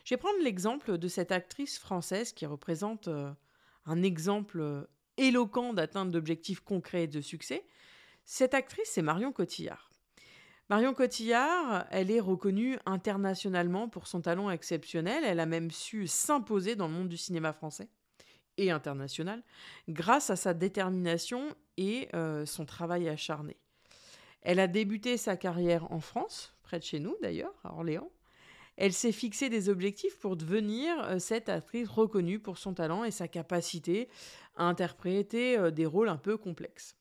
Je 0.04 0.14
vais 0.14 0.18
prendre 0.18 0.42
l'exemple 0.42 0.96
de 0.96 1.08
cette 1.08 1.32
actrice 1.32 1.78
française 1.78 2.32
qui 2.32 2.46
représente 2.46 3.08
euh, 3.08 3.30
un 3.84 4.02
exemple 4.02 4.60
euh, 4.60 4.84
éloquent 5.16 5.74
d'atteinte 5.74 6.10
d'objectifs 6.10 6.60
concrets 6.60 7.04
et 7.04 7.08
de 7.08 7.20
succès. 7.20 7.64
Cette 8.24 8.54
actrice, 8.54 8.88
c'est 8.90 9.02
Marion 9.02 9.32
Cotillard. 9.32 9.87
Marion 10.70 10.92
Cotillard, 10.92 11.86
elle 11.90 12.10
est 12.10 12.20
reconnue 12.20 12.78
internationalement 12.84 13.88
pour 13.88 14.06
son 14.06 14.20
talent 14.20 14.50
exceptionnel, 14.50 15.24
elle 15.24 15.40
a 15.40 15.46
même 15.46 15.70
su 15.70 16.06
s'imposer 16.06 16.76
dans 16.76 16.88
le 16.88 16.92
monde 16.92 17.08
du 17.08 17.16
cinéma 17.16 17.54
français. 17.54 17.88
et 18.58 18.70
internationale 18.70 19.42
grâce 19.88 20.30
à 20.30 20.36
sa 20.36 20.52
détermination 20.52 21.48
et 21.76 22.08
euh, 22.12 22.44
son 22.44 22.66
travail 22.66 23.08
acharné. 23.08 23.56
Elle 24.42 24.58
a 24.58 24.66
débuté 24.66 25.16
sa 25.16 25.36
carrière 25.36 25.90
en 25.92 26.00
France, 26.00 26.54
près 26.62 26.78
de 26.78 26.84
chez 26.84 26.98
nous 26.98 27.16
d'ailleurs, 27.22 27.54
à 27.64 27.72
Orléans. 27.72 28.10
Elle 28.76 28.92
s'est 28.92 29.12
fixé 29.12 29.48
des 29.48 29.68
objectifs 29.68 30.18
pour 30.18 30.36
devenir 30.36 31.02
euh, 31.04 31.18
cette 31.18 31.48
actrice 31.48 31.88
reconnue 31.88 32.40
pour 32.40 32.58
son 32.58 32.74
talent 32.74 33.04
et 33.04 33.10
sa 33.10 33.26
capacité 33.26 34.08
à 34.56 34.64
interpréter 34.64 35.56
euh, 35.56 35.70
des 35.70 35.86
rôles 35.86 36.08
un 36.08 36.16
peu 36.16 36.36
complexes. 36.36 36.98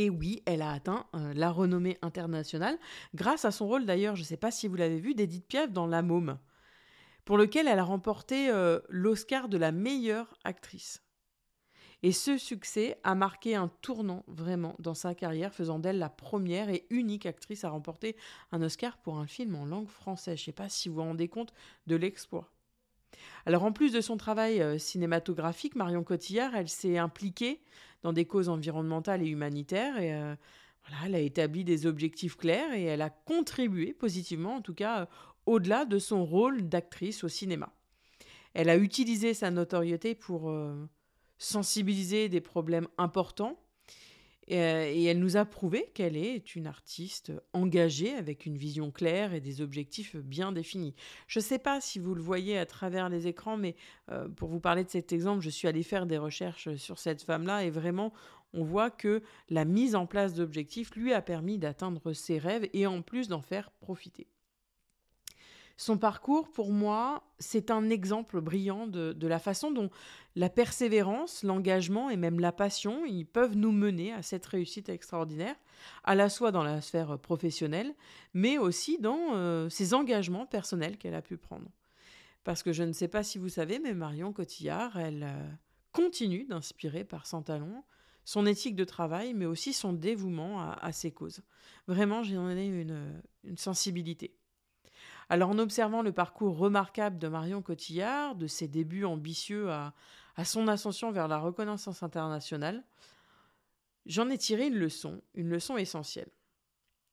Et 0.00 0.08
oui, 0.08 0.42
elle 0.46 0.62
a 0.62 0.72
atteint 0.72 1.04
la 1.12 1.50
renommée 1.50 1.98
internationale 2.00 2.78
grâce 3.14 3.44
à 3.44 3.50
son 3.50 3.68
rôle 3.68 3.84
d'ailleurs, 3.84 4.16
je 4.16 4.22
ne 4.22 4.26
sais 4.26 4.38
pas 4.38 4.50
si 4.50 4.66
vous 4.66 4.76
l'avez 4.76 4.98
vu, 4.98 5.14
d'Edith 5.14 5.46
Piaf 5.46 5.70
dans 5.70 5.86
La 5.86 6.00
Môme 6.00 6.38
pour 7.26 7.36
lequel 7.36 7.68
elle 7.68 7.78
a 7.78 7.84
remporté 7.84 8.48
euh, 8.48 8.80
l'Oscar 8.88 9.50
de 9.50 9.58
la 9.58 9.72
meilleure 9.72 10.38
actrice. 10.42 11.04
Et 12.02 12.12
ce 12.12 12.38
succès 12.38 12.98
a 13.04 13.14
marqué 13.14 13.54
un 13.54 13.68
tournant 13.82 14.24
vraiment 14.26 14.74
dans 14.78 14.94
sa 14.94 15.14
carrière, 15.14 15.52
faisant 15.52 15.78
d'elle 15.78 15.98
la 15.98 16.08
première 16.08 16.70
et 16.70 16.86
unique 16.88 17.26
actrice 17.26 17.64
à 17.64 17.68
remporter 17.68 18.16
un 18.52 18.62
Oscar 18.62 18.96
pour 18.96 19.18
un 19.18 19.26
film 19.26 19.54
en 19.54 19.66
langue 19.66 19.90
française. 19.90 20.38
Je 20.38 20.44
ne 20.44 20.46
sais 20.46 20.52
pas 20.52 20.70
si 20.70 20.88
vous 20.88 20.94
vous 20.94 21.02
rendez 21.02 21.28
compte 21.28 21.52
de 21.86 21.96
l'exploit. 21.96 22.50
Alors 23.44 23.64
en 23.64 23.72
plus 23.72 23.92
de 23.92 24.00
son 24.00 24.16
travail 24.16 24.62
euh, 24.62 24.78
cinématographique, 24.78 25.76
Marion 25.76 26.04
Cotillard, 26.04 26.54
elle 26.56 26.70
s'est 26.70 26.96
impliquée 26.96 27.60
dans 28.02 28.12
des 28.12 28.24
causes 28.24 28.48
environnementales 28.48 29.22
et 29.22 29.28
humanitaires 29.28 29.98
et 29.98 30.14
euh, 30.14 30.34
voilà, 30.86 31.06
elle 31.06 31.14
a 31.14 31.20
établi 31.20 31.64
des 31.64 31.86
objectifs 31.86 32.36
clairs 32.36 32.72
et 32.72 32.84
elle 32.84 33.02
a 33.02 33.10
contribué 33.10 33.92
positivement 33.92 34.56
en 34.56 34.62
tout 34.62 34.74
cas 34.74 35.08
au-delà 35.46 35.84
de 35.84 35.98
son 35.98 36.24
rôle 36.24 36.68
d'actrice 36.68 37.24
au 37.24 37.28
cinéma. 37.28 37.72
Elle 38.54 38.68
a 38.68 38.76
utilisé 38.76 39.34
sa 39.34 39.50
notoriété 39.50 40.14
pour 40.14 40.50
euh, 40.50 40.88
sensibiliser 41.38 42.28
des 42.28 42.40
problèmes 42.40 42.88
importants 42.98 43.58
euh, 43.58 43.69
et, 44.50 45.04
elle 45.04 45.18
nous 45.18 45.36
a 45.36 45.44
prouvé 45.44 45.90
qu'elle 45.94 46.16
est 46.16 46.56
une 46.56 46.66
artiste 46.66 47.32
engagée 47.52 48.12
avec 48.14 48.46
une 48.46 48.56
vision 48.56 48.90
claire 48.90 49.32
et 49.32 49.40
des 49.40 49.60
objectifs 49.60 50.16
bien 50.16 50.52
définis. 50.52 50.94
Je 51.28 51.38
ne 51.38 51.44
sais 51.44 51.58
pas 51.58 51.80
si 51.80 51.98
vous 51.98 52.14
le 52.14 52.22
voyez 52.22 52.58
à 52.58 52.66
travers 52.66 53.08
les 53.08 53.28
écrans, 53.28 53.56
mais 53.56 53.76
euh, 54.10 54.28
pour 54.28 54.48
vous 54.48 54.60
parler 54.60 54.84
de 54.84 54.90
cet 54.90 55.12
exemple, 55.12 55.42
je 55.42 55.50
suis 55.50 55.68
allée 55.68 55.84
faire 55.84 56.06
des 56.06 56.18
recherches 56.18 56.74
sur 56.76 56.98
cette 56.98 57.22
femme-là 57.22 57.64
et 57.64 57.70
vraiment 57.70 58.12
on 58.52 58.64
voit 58.64 58.90
que 58.90 59.22
la 59.48 59.64
mise 59.64 59.94
en 59.94 60.06
place 60.06 60.34
d'objectifs 60.34 60.94
lui 60.96 61.12
a 61.12 61.22
permis 61.22 61.58
d'atteindre 61.58 62.12
ses 62.12 62.38
rêves 62.38 62.68
et 62.72 62.86
en 62.86 63.02
plus 63.02 63.28
d'en 63.28 63.42
faire 63.42 63.70
profiter. 63.80 64.26
Son 65.80 65.96
parcours, 65.96 66.50
pour 66.50 66.72
moi, 66.72 67.22
c'est 67.38 67.70
un 67.70 67.88
exemple 67.88 68.42
brillant 68.42 68.86
de, 68.86 69.26
la 69.26 69.38
façon 69.38 69.70
dont 69.70 69.88
la 70.36 70.50
persévérance, 70.50 71.42
l'engagement 71.42 72.10
et 72.10 72.18
même 72.18 72.38
la 72.38 72.52
passion, 72.52 73.06
ils 73.06 73.24
peuvent 73.24 73.56
nous 73.56 73.72
mener 73.72 74.12
à 74.12 74.20
cette 74.20 74.44
réussite 74.44 74.90
extraordinaire, 74.90 75.56
à 76.04 76.14
la 76.14 76.28
fois 76.28 76.52
dans 76.52 76.62
la 76.62 76.82
sphère 76.82 77.18
professionnelle, 77.18 77.94
mais 78.34 78.58
aussi 78.58 78.98
dans 78.98 79.30
euh, 79.32 79.70
ses 79.70 79.94
engagements 79.94 80.44
personnels 80.44 80.98
qu'elle 80.98 81.14
a 81.14 81.22
pu 81.22 81.38
prendre. 81.38 81.70
Parce 82.44 82.62
que 82.62 82.74
je 82.74 82.82
ne 82.82 82.92
sais 82.92 83.08
pas 83.08 83.22
si 83.22 83.38
vous 83.38 83.48
savez, 83.48 83.78
mais 83.78 83.94
Marion 83.94 84.34
Cotillard, 84.34 84.98
elle 84.98 85.22
euh, 85.22 85.50
continue 85.92 86.44
d'inspirer 86.44 87.04
par 87.04 87.26
son 87.26 87.40
talent, 87.40 87.86
son 88.26 88.44
éthique 88.44 88.76
de 88.76 88.84
travail, 88.84 89.32
mais 89.32 89.46
aussi 89.46 89.72
son 89.72 89.94
dévouement 89.94 90.60
à, 90.60 90.92
ses 90.92 91.10
causes. 91.10 91.40
Vraiment, 91.88 92.22
j'en 92.22 92.50
ai 92.50 92.66
une, 92.66 93.22
une 93.44 93.56
sensibilité. 93.56 94.36
Alors 95.30 95.50
en 95.50 95.60
observant 95.60 96.02
le 96.02 96.10
parcours 96.10 96.58
remarquable 96.58 97.16
de 97.16 97.28
Marion 97.28 97.62
Cotillard, 97.62 98.34
de 98.34 98.48
ses 98.48 98.66
débuts 98.66 99.04
ambitieux 99.04 99.70
à, 99.70 99.94
son 100.44 100.66
ascension 100.66 101.12
vers 101.12 101.28
la 101.28 101.38
reconnaissance 101.38 102.02
internationale, 102.02 102.82
j'en 104.06 104.28
ai 104.28 104.38
tiré 104.38 104.66
une 104.66 104.78
leçon, 104.78 105.22
une 105.34 105.48
leçon 105.48 105.76
essentielle. 105.76 106.32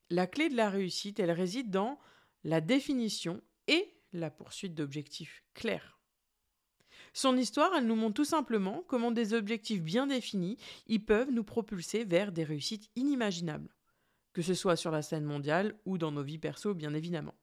La 0.10 0.26
clé 0.26 0.50
de 0.50 0.56
la 0.56 0.72
réussite, 0.72 1.20
elle 1.20 1.30
réside 1.30 1.70
dans 1.70 2.00
la 2.44 2.60
définition 2.60 3.40
et 3.68 3.94
la 4.14 4.32
poursuite 4.32 4.74
d'objectifs 4.74 5.44
clairs. 5.54 6.00
Son 7.14 7.38
histoire, 7.38 7.76
elle 7.76 7.86
nous 7.86 7.96
montre 7.96 8.16
tout 8.16 8.26
simplement 8.26 8.84
comment 8.88 9.12
des 9.12 9.36
objectifs 9.36 9.84
bien 9.84 10.08
définis, 10.08 10.58
ils 10.88 11.06
peuvent 11.06 11.32
nous 11.32 11.44
propulser 11.44 12.04
vers 12.04 12.32
des 12.32 12.44
réussites 12.44 12.90
inimaginables, 12.96 13.76
que 14.34 14.42
ce 14.42 14.56
soit 14.56 14.76
sur 14.76 14.90
la 14.90 15.04
scène 15.04 15.26
mondiale 15.26 15.76
ou 15.86 16.00
dans 16.00 16.12
nos 16.12 16.24
vies 16.24 16.40
perso, 16.40 16.74
bien 16.74 16.96
évidemment. 16.96 17.36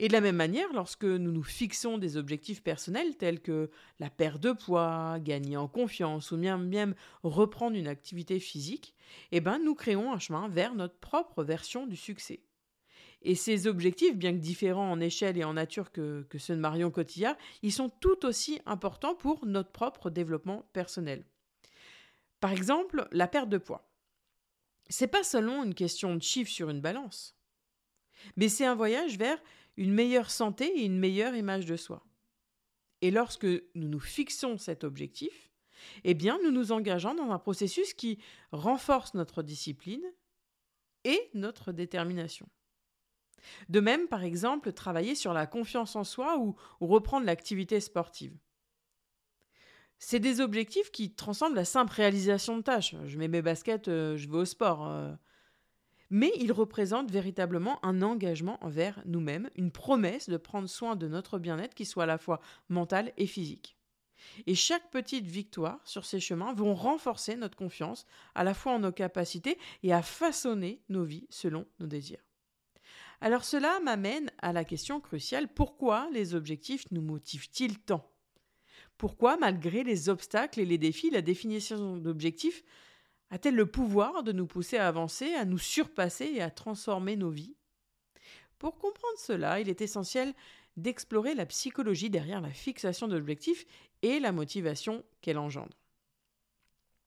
Et 0.00 0.08
de 0.08 0.12
la 0.12 0.20
même 0.20 0.36
manière, 0.36 0.72
lorsque 0.72 1.04
nous 1.04 1.32
nous 1.32 1.42
fixons 1.42 1.98
des 1.98 2.16
objectifs 2.16 2.62
personnels 2.62 3.16
tels 3.16 3.40
que 3.40 3.70
la 3.98 4.10
perte 4.10 4.40
de 4.40 4.52
poids, 4.52 5.18
gagner 5.18 5.56
en 5.56 5.66
confiance 5.66 6.30
ou 6.30 6.36
même, 6.36 6.94
reprendre 7.24 7.76
une 7.76 7.88
activité 7.88 8.38
physique, 8.38 8.94
eh 9.32 9.40
ben, 9.40 9.58
nous 9.58 9.74
créons 9.74 10.12
un 10.12 10.18
chemin 10.18 10.48
vers 10.48 10.74
notre 10.74 10.96
propre 10.98 11.42
version 11.42 11.86
du 11.86 11.96
succès. 11.96 12.40
Et 13.22 13.34
ces 13.34 13.66
objectifs, 13.66 14.16
bien 14.16 14.32
que 14.32 14.38
différents 14.38 14.92
en 14.92 15.00
échelle 15.00 15.36
et 15.36 15.42
en 15.42 15.54
nature 15.54 15.90
que, 15.90 16.24
que 16.30 16.38
ceux 16.38 16.54
de 16.54 16.60
Marion 16.60 16.92
Cotillard, 16.92 17.36
ils 17.62 17.72
sont 17.72 17.88
tout 17.88 18.24
aussi 18.24 18.60
importants 18.64 19.16
pour 19.16 19.44
notre 19.44 19.72
propre 19.72 20.10
développement 20.10 20.68
personnel. 20.72 21.24
Par 22.38 22.52
exemple, 22.52 23.08
la 23.10 23.26
perte 23.26 23.48
de 23.48 23.58
poids. 23.58 23.90
C'est 24.88 25.08
pas 25.08 25.24
seulement 25.24 25.64
une 25.64 25.74
question 25.74 26.14
de 26.14 26.22
chiffres 26.22 26.52
sur 26.52 26.70
une 26.70 26.80
balance, 26.80 27.36
mais 28.36 28.48
c'est 28.48 28.64
un 28.64 28.74
voyage 28.74 29.18
vers 29.18 29.38
une 29.78 29.94
meilleure 29.94 30.30
santé 30.30 30.66
et 30.66 30.84
une 30.84 30.98
meilleure 30.98 31.36
image 31.36 31.64
de 31.64 31.76
soi. 31.76 32.04
Et 33.00 33.12
lorsque 33.12 33.46
nous 33.46 33.88
nous 33.88 34.00
fixons 34.00 34.58
cet 34.58 34.82
objectif, 34.82 35.50
eh 36.02 36.14
bien, 36.14 36.38
nous 36.42 36.50
nous 36.50 36.72
engageons 36.72 37.14
dans 37.14 37.30
un 37.30 37.38
processus 37.38 37.94
qui 37.94 38.18
renforce 38.50 39.14
notre 39.14 39.44
discipline 39.44 40.04
et 41.04 41.30
notre 41.32 41.70
détermination. 41.70 42.48
De 43.68 43.78
même, 43.78 44.08
par 44.08 44.24
exemple, 44.24 44.72
travailler 44.72 45.14
sur 45.14 45.32
la 45.32 45.46
confiance 45.46 45.94
en 45.94 46.02
soi 46.02 46.38
ou, 46.38 46.56
reprendre 46.80 47.24
l'activité 47.24 47.78
sportive. 47.78 48.36
C'est 50.00 50.18
des 50.18 50.40
objectifs 50.40 50.90
qui 50.90 51.14
transcendent 51.14 51.54
la 51.54 51.64
simple 51.64 51.92
réalisation 51.92 52.56
de 52.56 52.62
tâches. 52.62 52.96
Je 53.04 53.16
mets 53.16 53.28
mes 53.28 53.42
baskets, 53.42 53.86
euh, 53.86 54.16
je 54.16 54.28
vais 54.28 54.38
au 54.38 54.44
sport. 54.44 54.88
Euh, 54.88 55.12
mais 56.10 56.32
il 56.36 56.52
représente 56.52 57.10
véritablement 57.10 57.84
un 57.84 58.02
engagement 58.02 58.58
envers 58.64 59.02
nous-mêmes, 59.06 59.50
une 59.56 59.70
promesse 59.70 60.28
de 60.28 60.36
prendre 60.36 60.68
soin 60.68 60.96
de 60.96 61.08
notre 61.08 61.38
bien-être 61.38 61.74
qui 61.74 61.84
soit 61.84 62.04
à 62.04 62.06
la 62.06 62.18
fois 62.18 62.40
mental 62.68 63.12
et 63.16 63.26
physique. 63.26 63.76
Et 64.46 64.54
chaque 64.54 64.90
petite 64.90 65.26
victoire 65.26 65.80
sur 65.84 66.04
ces 66.04 66.20
chemins 66.20 66.52
vont 66.52 66.74
renforcer 66.74 67.36
notre 67.36 67.56
confiance 67.56 68.06
à 68.34 68.44
la 68.44 68.54
fois 68.54 68.72
en 68.72 68.80
nos 68.80 68.92
capacités 68.92 69.58
et 69.82 69.92
à 69.92 70.02
façonner 70.02 70.82
nos 70.88 71.04
vies 71.04 71.26
selon 71.30 71.66
nos 71.78 71.86
désirs. 71.86 72.24
Alors 73.20 73.44
cela 73.44 73.80
m'amène 73.80 74.30
à 74.38 74.52
la 74.52 74.64
question 74.64 75.00
cruciale, 75.00 75.48
pourquoi 75.48 76.08
les 76.12 76.34
objectifs 76.34 76.84
nous 76.90 77.02
motivent-ils 77.02 77.78
tant? 77.78 78.12
Pourquoi, 78.96 79.36
malgré 79.36 79.84
les 79.84 80.08
obstacles 80.08 80.60
et 80.60 80.64
les 80.64 80.78
défis, 80.78 81.10
la 81.10 81.22
définition 81.22 81.96
d'objectifs 81.96 82.64
a-t-elle 83.30 83.54
le 83.54 83.66
pouvoir 83.66 84.22
de 84.22 84.32
nous 84.32 84.46
pousser 84.46 84.78
à 84.78 84.88
avancer, 84.88 85.34
à 85.34 85.44
nous 85.44 85.58
surpasser 85.58 86.26
et 86.26 86.42
à 86.42 86.50
transformer 86.50 87.16
nos 87.16 87.30
vies? 87.30 87.56
Pour 88.58 88.78
comprendre 88.78 89.18
cela, 89.18 89.60
il 89.60 89.68
est 89.68 89.80
essentiel 89.80 90.34
d'explorer 90.76 91.34
la 91.34 91.46
psychologie 91.46 92.10
derrière 92.10 92.40
la 92.40 92.50
fixation 92.50 93.08
d'objectifs 93.08 93.66
et 94.02 94.20
la 94.20 94.32
motivation 94.32 95.04
qu'elle 95.20 95.38
engendre. 95.38 95.76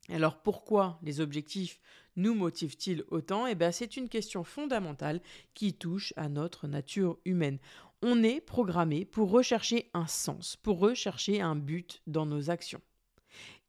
Alors 0.10 0.42
pourquoi 0.42 1.00
les 1.04 1.22
objectifs 1.22 1.80
nous 2.16 2.34
motivent-ils 2.34 3.04
autant? 3.10 3.48
Eh 3.48 3.56
bien 3.56 3.72
c'est 3.72 3.96
une 3.98 4.10
question 4.10 4.44
fondamentale 4.44 5.22
qui 5.54 5.74
touche 5.74 6.14
à 6.18 6.28
notre 6.28 6.68
nature 6.68 7.18
humaine. 7.24 7.60
On 8.02 8.24
est 8.24 8.42
programmé 8.42 9.06
pour 9.06 9.30
rechercher 9.30 9.90
un 9.94 10.08
sens, 10.08 10.56
pour 10.58 10.80
rechercher 10.80 11.40
un 11.40 11.56
but 11.56 12.02
dans 12.08 12.26
nos 12.26 12.50
actions. 12.50 12.82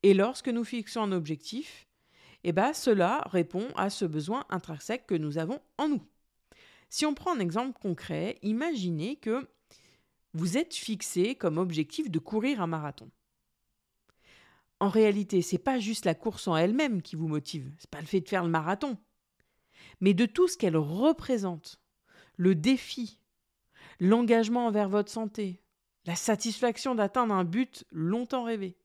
Et 0.03 0.15
lorsque 0.15 0.49
nous 0.49 0.65
fixons 0.65 1.03
un 1.03 1.13
objectif, 1.13 1.87
eh 2.45 2.53
bien, 2.53 2.73
cela 2.73 3.23
répond 3.31 3.69
à 3.77 3.91
ce 3.91 4.05
besoin 4.05 4.45
intrinsèque 4.51 5.07
que 5.07 5.15
nous 5.15 5.39
avons 5.39 5.61
en 5.79 5.89
nous. 5.89 6.03
Si 6.89 7.07
on 7.07 7.15
prend 7.15 7.35
un 7.35 7.41
exemple 7.41 7.79
concret, 7.81 8.39
imaginez 8.43 9.17
que 9.17 9.49
vous 10.35 10.59
êtes 10.59 10.75
fixé 10.75 11.35
comme 11.35 11.59
objectif 11.59 12.11
de 12.11 12.19
courir 12.19 12.61
un 12.61 12.67
marathon. 12.67 13.11
En 14.81 14.89
réalité, 14.89 15.43
c'est 15.43 15.59
pas 15.59 15.79
juste 15.79 16.05
la 16.05 16.15
course 16.15 16.49
en 16.49 16.57
elle-même 16.57 17.03
qui 17.03 17.15
vous 17.15 17.29
motive, 17.29 17.71
c'est 17.79 17.91
pas 17.91 18.01
le 18.01 18.07
fait 18.07 18.21
de 18.21 18.29
faire 18.29 18.43
le 18.43 18.51
marathon, 18.51 18.99
mais 20.01 20.13
de 20.13 20.27
tout 20.27 20.49
ce 20.49 20.57
qu'elle 20.57 20.77
représente, 20.77 21.81
le 22.37 22.57
défi, 22.57 23.19
l'engagement 24.01 24.67
envers 24.67 24.89
votre 24.89 25.11
santé, 25.11 25.63
la 26.05 26.17
satisfaction 26.17 26.97
d'atteindre 26.97 27.35
un 27.35 27.45
but 27.45 27.85
longtemps 27.93 28.43
rêvé. 28.43 28.77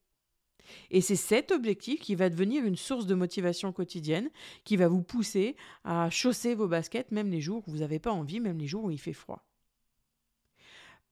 Et 0.91 1.01
c'est 1.01 1.15
cet 1.15 1.51
objectif 1.51 2.00
qui 2.00 2.15
va 2.15 2.29
devenir 2.29 2.65
une 2.65 2.75
source 2.75 3.05
de 3.05 3.15
motivation 3.15 3.71
quotidienne, 3.71 4.29
qui 4.63 4.77
va 4.77 4.88
vous 4.88 5.01
pousser 5.01 5.55
à 5.83 6.09
chausser 6.09 6.55
vos 6.55 6.67
baskets 6.67 7.12
même 7.12 7.29
les 7.29 7.41
jours 7.41 7.63
où 7.67 7.71
vous 7.71 7.77
n'avez 7.79 8.00
pas 8.00 8.12
envie, 8.12 8.39
même 8.39 8.59
les 8.59 8.67
jours 8.67 8.86
où 8.86 8.91
il 8.91 9.00
fait 9.00 9.13
froid. 9.13 9.45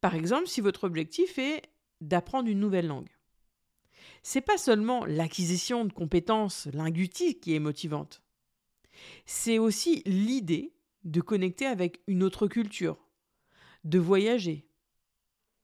Par 0.02 0.16
exemple, 0.16 0.48
si 0.48 0.62
votre 0.62 0.84
objectif 0.84 1.38
est 1.40 1.64
d'apprendre 2.02 2.50
une 2.50 2.60
nouvelle 2.60 2.88
langue, 2.88 3.10
c'est 4.22 4.42
pas 4.42 4.58
seulement 4.58 5.06
l'acquisition 5.06 5.86
de 5.86 5.94
compétences 5.94 6.68
linguistiques 6.74 7.42
qui 7.42 7.56
est 7.56 7.60
motivante. 7.60 8.22
C'est 9.26 9.60
aussi 9.60 10.02
l'idée 10.06 10.74
de 11.04 11.22
connecter 11.22 11.66
avec 11.66 12.02
une 12.08 12.24
autre 12.24 12.48
culture, 12.48 12.98
de 13.84 14.00
voyager, 14.00 14.68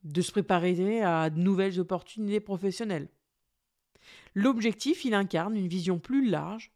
de 0.04 0.22
se 0.22 0.32
préparer 0.32 1.02
à 1.02 1.30
de 1.30 1.40
nouvelles 1.40 1.80
opportunités 1.80 2.40
professionnelles. 2.40 3.10
L'objectif, 4.34 5.06
il 5.06 5.14
incarne 5.14 5.56
une 5.56 5.68
vision 5.68 6.00
plus 6.00 6.28
large 6.28 6.72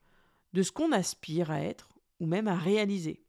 de 0.54 0.64
ce 0.64 0.72
qu'on 0.72 0.92
aspire 0.92 1.52
à 1.52 1.62
être 1.62 1.90
ou 2.20 2.26
même 2.26 2.48
à 2.48 2.56
réaliser. 2.56 3.22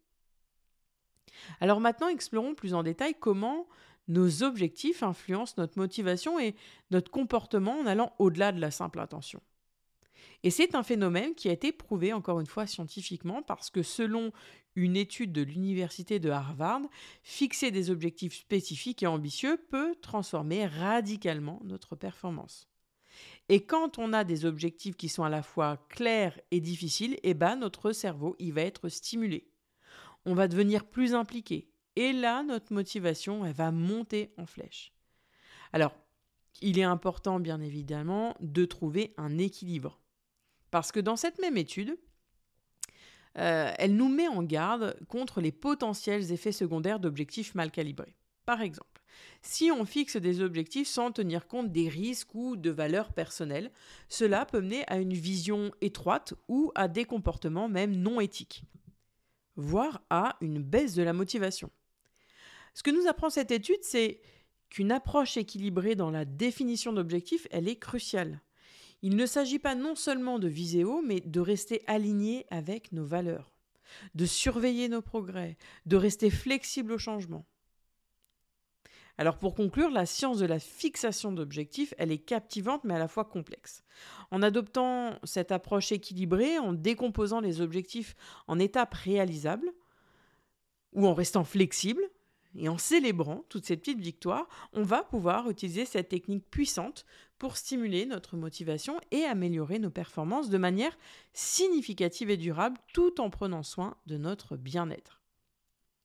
Alors 1.61 1.81
maintenant, 1.81 2.09
explorons 2.09 2.55
plus 2.55 2.75
en 2.75 2.83
détail 2.83 3.15
comment 3.19 3.67
nos 4.09 4.43
objectifs 4.43 5.03
influencent 5.03 5.55
notre 5.59 5.79
motivation 5.79 6.39
et 6.39 6.55
notre 6.91 7.11
comportement 7.11 7.79
en 7.79 7.87
allant 7.87 8.15
au-delà 8.19 8.53
de 8.53 8.61
la 8.61 8.71
simple 8.71 9.01
intention. 9.01 9.41
Et 10.43 10.51
c'est 10.51 10.75
un 10.75 10.83
phénomène 10.83 11.35
qui 11.35 11.49
a 11.49 11.53
été 11.53 11.73
prouvé 11.73 12.13
encore 12.13 12.41
une 12.41 12.47
fois 12.47 12.67
scientifiquement 12.67 13.43
parce 13.43 13.71
que 13.71 13.83
selon 13.83 14.33
une 14.77 14.97
étude 14.97 15.33
de 15.33 15.43
l'université 15.43 16.21
de 16.21 16.31
Harvard, 16.31 16.83
fixer 17.23 17.71
des 17.71 17.91
objectifs 17.91 18.35
spécifiques 18.35 19.03
et 19.03 19.07
ambitieux 19.07 19.57
peut 19.71 19.97
transformer 20.01 20.67
radicalement 20.67 21.61
notre 21.65 21.97
performance. 21.97 22.69
Et 23.49 23.65
quand 23.65 23.99
on 23.99 24.13
a 24.13 24.25
des 24.25 24.45
objectifs 24.45 24.97
qui 24.97 25.09
sont 25.09 25.23
à 25.23 25.29
la 25.29 25.43
fois 25.43 25.79
clairs 25.89 26.39
et 26.51 26.61
difficiles, 26.61 27.19
eh 27.23 27.35
ben 27.35 27.57
notre 27.57 27.93
cerveau 27.93 28.37
va 28.41 28.63
être 28.63 28.89
stimulé. 28.89 29.49
On 30.25 30.35
va 30.35 30.49
devenir 30.49 30.85
plus 30.85 31.15
impliqué. 31.15 31.71
Et 31.95 32.13
là, 32.13 32.43
notre 32.43 32.73
motivation, 32.73 33.51
va 33.53 33.71
monter 33.71 34.33
en 34.37 34.47
flèche. 34.47 34.93
Alors, 35.73 35.95
il 36.61 36.79
est 36.79 36.85
important, 36.85 37.39
bien 37.41 37.61
évidemment, 37.61 38.37
de 38.41 38.65
trouver 38.65 39.15
un 39.17 39.39
équilibre. 39.39 40.01
Parce 40.71 40.91
que 40.93 41.01
dans 41.01 41.17
cette 41.17 41.39
même 41.39 41.57
étude, 41.57 41.97
euh, 43.39 43.73
elle 43.79 43.95
nous 43.95 44.09
met 44.09 44.29
en 44.29 44.43
garde 44.43 44.99
contre 45.09 45.41
les 45.41 45.53
potentiels 45.53 46.33
effets 46.33 46.53
secondaires 46.53 47.01
d'objectifs 47.01 47.55
mal 47.55 47.71
calibrés. 47.71 48.17
Par 48.47 48.61
exemple, 48.61 49.03
si 49.43 49.71
on 49.71 49.85
fixe 49.85 50.17
des 50.17 50.41
objectifs 50.41 50.89
sans 50.89 51.13
tenir 51.13 51.47
compte 51.47 51.71
des 51.71 51.89
risques 51.89 52.35
ou 52.35 52.57
de 52.57 52.71
valeurs 52.71 53.13
personnelles, 53.13 53.71
cela 54.09 54.45
peut 54.45 54.61
mener 54.61 54.85
à 54.89 54.99
une 54.99 55.15
vision 55.15 55.71
étroite 55.81 56.35
ou 56.49 56.73
à 56.75 56.89
des 56.89 57.05
comportements 57.05 57.69
même 57.69 57.95
non 57.95 58.21
éthiques, 58.21 58.65
voire 59.57 60.03
à 60.11 60.37
une 60.41 60.63
baisse 60.63 60.95
de 60.95 61.03
la 61.03 61.13
motivation. 61.13 61.71
Ce 62.75 62.83
que 62.83 62.91
nous 62.91 63.07
apprend 63.09 63.31
cette 63.31 63.53
étude, 63.53 63.83
c'est 63.83 64.21
qu'une 64.69 64.93
approche 64.93 65.37
équilibrée 65.37 65.95
dans 65.95 66.11
la 66.11 66.25
définition 66.25 66.93
d'objectifs, 66.93 67.47
elle 67.51 67.69
est 67.69 67.79
cruciale. 67.79 68.43
Il 69.03 69.17
ne 69.17 69.27
s'agit 69.27 69.59
pas 69.59 69.75
non 69.75 69.95
seulement 69.95 70.39
de 70.39 70.49
viser 70.49 70.85
haut, 70.85 71.03
mais 71.03 71.21
de 71.21 71.41
rester 71.41 71.83
aligné 71.87 72.47
avec 72.51 72.93
nos 72.93 73.05
valeurs, 73.05 73.53
de 74.15 74.27
surveiller 74.27 74.89
nos 74.89 75.03
progrès, 75.03 75.57
de 75.87 75.97
rester 75.97 76.31
flexible 76.31 76.93
au 76.93 76.99
changement. 76.99 77.47
Alors 79.19 79.39
pour 79.39 79.55
conclure, 79.55 79.91
la 79.91 80.05
science 80.05 80.39
de 80.39 80.47
la 80.47 80.59
fixation 80.59 81.33
d'objectifs, 81.33 81.95
elle 81.97 82.13
est 82.13 82.19
captivante 82.19 82.85
mais 82.85 82.95
à 82.95 82.99
la 82.99 83.09
fois 83.09 83.25
complexe. 83.25 83.83
En 84.31 84.43
adoptant 84.43 85.19
cette 85.25 85.53
approche 85.53 85.93
équilibrée, 85.93 86.59
en 86.59 86.73
décomposant 86.73 87.41
les 87.41 87.61
objectifs 87.61 88.15
en 88.47 88.59
étapes 88.59 88.95
réalisables, 88.95 89.73
ou 90.93 91.07
en 91.07 91.15
restant 91.15 91.45
flexible, 91.45 92.03
et 92.59 92.69
en 92.69 92.79
célébrant 92.79 93.45
toutes 93.49 93.67
ces 93.67 93.77
petites 93.77 94.01
victoires, 94.01 94.49
on 94.73 94.83
va 94.83 95.03
pouvoir 95.03 95.51
utiliser 95.51 95.85
cette 95.85 96.09
technique 96.09 96.49
puissante 96.51 97.05
pour 97.39 97.57
stimuler 97.57 98.07
notre 98.07 98.37
motivation 98.37 98.99
et 99.11 99.25
améliorer 99.25 99.79
nos 99.79 99.91
performances 99.91 100.49
de 100.49 100.57
manière 100.57 100.97
significative 101.35 102.31
et 102.31 102.39
durable 102.39 102.79
tout 102.95 103.21
en 103.21 103.29
prenant 103.29 103.63
soin 103.63 103.97
de 104.07 104.17
notre 104.17 104.57
bien-être. 104.57 105.21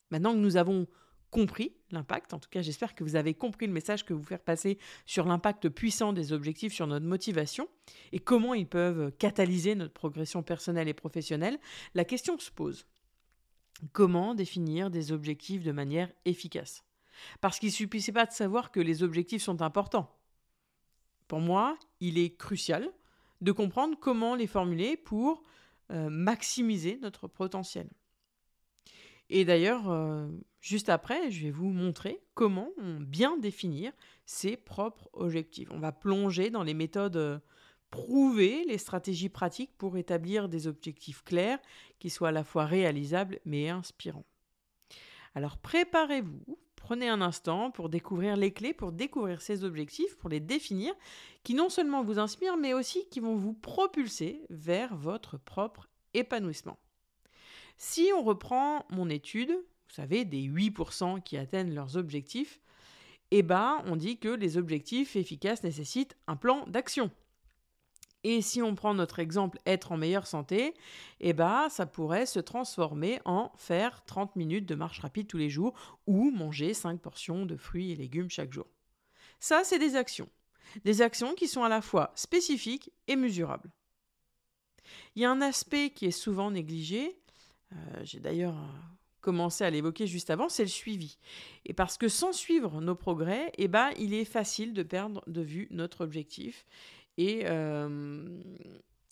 Maintenant 0.09 0.33
que 0.33 0.39
nous 0.39 0.57
avons 0.57 0.87
compris 1.31 1.73
l'impact, 1.91 2.33
en 2.33 2.39
tout 2.39 2.49
cas 2.49 2.61
j'espère 2.61 2.93
que 2.93 3.03
vous 3.03 3.15
avez 3.15 3.33
compris 3.33 3.65
le 3.65 3.73
message 3.73 4.05
que 4.05 4.13
vous 4.13 4.23
faire 4.23 4.41
passer 4.41 4.77
sur 5.05 5.25
l'impact 5.25 5.69
puissant 5.69 6.13
des 6.13 6.33
objectifs 6.33 6.73
sur 6.73 6.85
notre 6.87 7.05
motivation 7.05 7.67
et 8.11 8.19
comment 8.19 8.53
ils 8.53 8.67
peuvent 8.67 9.11
catalyser 9.17 9.73
notre 9.73 9.93
progression 9.93 10.43
personnelle 10.43 10.87
et 10.87 10.93
professionnelle, 10.93 11.57
la 11.95 12.05
question 12.05 12.37
se 12.37 12.51
pose. 12.51 12.85
Comment 13.93 14.35
définir 14.35 14.91
des 14.91 15.11
objectifs 15.11 15.63
de 15.63 15.71
manière 15.71 16.11
efficace? 16.25 16.83
Parce 17.39 17.59
qu'il 17.59 17.69
ne 17.69 17.73
suffisait 17.73 18.11
pas 18.11 18.25
de 18.25 18.31
savoir 18.31 18.71
que 18.71 18.79
les 18.79 19.01
objectifs 19.01 19.43
sont 19.43 19.61
importants. 19.61 20.15
Pour 21.27 21.39
moi, 21.39 21.77
il 21.99 22.17
est 22.17 22.35
crucial 22.35 22.91
de 23.39 23.51
comprendre 23.51 23.97
comment 23.99 24.35
les 24.35 24.47
formuler 24.47 24.97
pour 24.97 25.43
euh, 25.91 26.09
maximiser 26.09 26.99
notre 27.01 27.27
potentiel. 27.27 27.89
Et 29.33 29.45
d'ailleurs, 29.45 29.89
euh, 29.89 30.27
juste 30.59 30.89
après, 30.89 31.31
je 31.31 31.45
vais 31.45 31.51
vous 31.51 31.69
montrer 31.69 32.21
comment 32.33 32.71
bien 32.99 33.37
définir 33.37 33.93
ses 34.25 34.57
propres 34.57 35.09
objectifs. 35.13 35.69
On 35.71 35.79
va 35.79 35.93
plonger 35.93 36.49
dans 36.49 36.63
les 36.63 36.73
méthodes 36.73 37.15
euh, 37.15 37.39
prouver 37.91 38.65
les 38.65 38.77
stratégies 38.77 39.29
pratiques 39.29 39.71
pour 39.77 39.95
établir 39.95 40.49
des 40.49 40.67
objectifs 40.67 41.23
clairs 41.23 41.59
qui 41.97 42.09
soient 42.09 42.27
à 42.27 42.33
la 42.33 42.43
fois 42.43 42.65
réalisables 42.65 43.39
mais 43.45 43.69
inspirants. 43.69 44.25
Alors 45.33 45.57
préparez-vous, 45.57 46.59
prenez 46.75 47.07
un 47.07 47.21
instant 47.21 47.71
pour 47.71 47.87
découvrir 47.87 48.35
les 48.35 48.51
clés, 48.51 48.73
pour 48.73 48.91
découvrir 48.91 49.41
ces 49.41 49.63
objectifs, 49.63 50.17
pour 50.17 50.29
les 50.29 50.41
définir, 50.41 50.93
qui 51.43 51.53
non 51.53 51.69
seulement 51.69 52.03
vous 52.03 52.19
inspirent 52.19 52.57
mais 52.57 52.73
aussi 52.73 53.07
qui 53.09 53.21
vont 53.21 53.37
vous 53.37 53.53
propulser 53.53 54.41
vers 54.49 54.93
votre 54.97 55.37
propre 55.37 55.87
épanouissement. 56.13 56.77
Si 57.83 58.11
on 58.15 58.21
reprend 58.21 58.85
mon 58.91 59.09
étude, 59.09 59.49
vous 59.49 59.95
savez, 59.95 60.23
des 60.23 60.43
8% 60.43 61.19
qui 61.23 61.35
atteignent 61.35 61.73
leurs 61.73 61.97
objectifs, 61.97 62.61
eh 63.31 63.41
ben, 63.41 63.81
on 63.87 63.95
dit 63.95 64.19
que 64.19 64.29
les 64.29 64.55
objectifs 64.55 65.15
efficaces 65.15 65.63
nécessitent 65.63 66.15
un 66.27 66.35
plan 66.35 66.63
d'action. 66.67 67.09
Et 68.23 68.43
si 68.43 68.61
on 68.61 68.75
prend 68.75 68.93
notre 68.93 69.17
exemple 69.17 69.57
être 69.65 69.91
en 69.91 69.97
meilleure 69.97 70.27
santé, 70.27 70.75
eh 71.21 71.33
ben, 71.33 71.69
ça 71.69 71.87
pourrait 71.87 72.27
se 72.27 72.39
transformer 72.39 73.19
en 73.25 73.51
faire 73.55 74.05
30 74.05 74.35
minutes 74.35 74.67
de 74.67 74.75
marche 74.75 74.99
rapide 74.99 75.25
tous 75.25 75.39
les 75.39 75.49
jours 75.49 75.73
ou 76.05 76.29
manger 76.29 76.75
5 76.75 77.01
portions 77.01 77.47
de 77.47 77.57
fruits 77.57 77.93
et 77.93 77.95
légumes 77.95 78.29
chaque 78.29 78.53
jour. 78.53 78.67
Ça, 79.39 79.63
c'est 79.63 79.79
des 79.79 79.95
actions. 79.95 80.29
Des 80.85 81.01
actions 81.01 81.33
qui 81.33 81.47
sont 81.47 81.63
à 81.63 81.69
la 81.69 81.81
fois 81.81 82.11
spécifiques 82.13 82.91
et 83.07 83.15
mesurables. 83.15 83.71
Il 85.15 85.21
y 85.21 85.25
a 85.25 85.31
un 85.31 85.41
aspect 85.41 85.89
qui 85.89 86.05
est 86.05 86.11
souvent 86.11 86.51
négligé, 86.51 87.20
j'ai 88.03 88.19
d'ailleurs 88.19 88.57
euh, 88.57 88.79
commencé 89.21 89.63
à 89.63 89.69
l'évoquer 89.69 90.07
juste 90.07 90.29
avant, 90.29 90.49
c'est 90.49 90.63
le 90.63 90.69
suivi. 90.69 91.17
Et 91.65 91.73
parce 91.73 91.97
que 91.97 92.07
sans 92.07 92.33
suivre 92.33 92.81
nos 92.81 92.95
progrès, 92.95 93.51
eh 93.57 93.67
ben, 93.67 93.91
il 93.99 94.13
est 94.13 94.25
facile 94.25 94.73
de 94.73 94.83
perdre 94.83 95.23
de 95.27 95.41
vue 95.41 95.67
notre 95.71 96.03
objectif 96.03 96.65
et 97.17 97.45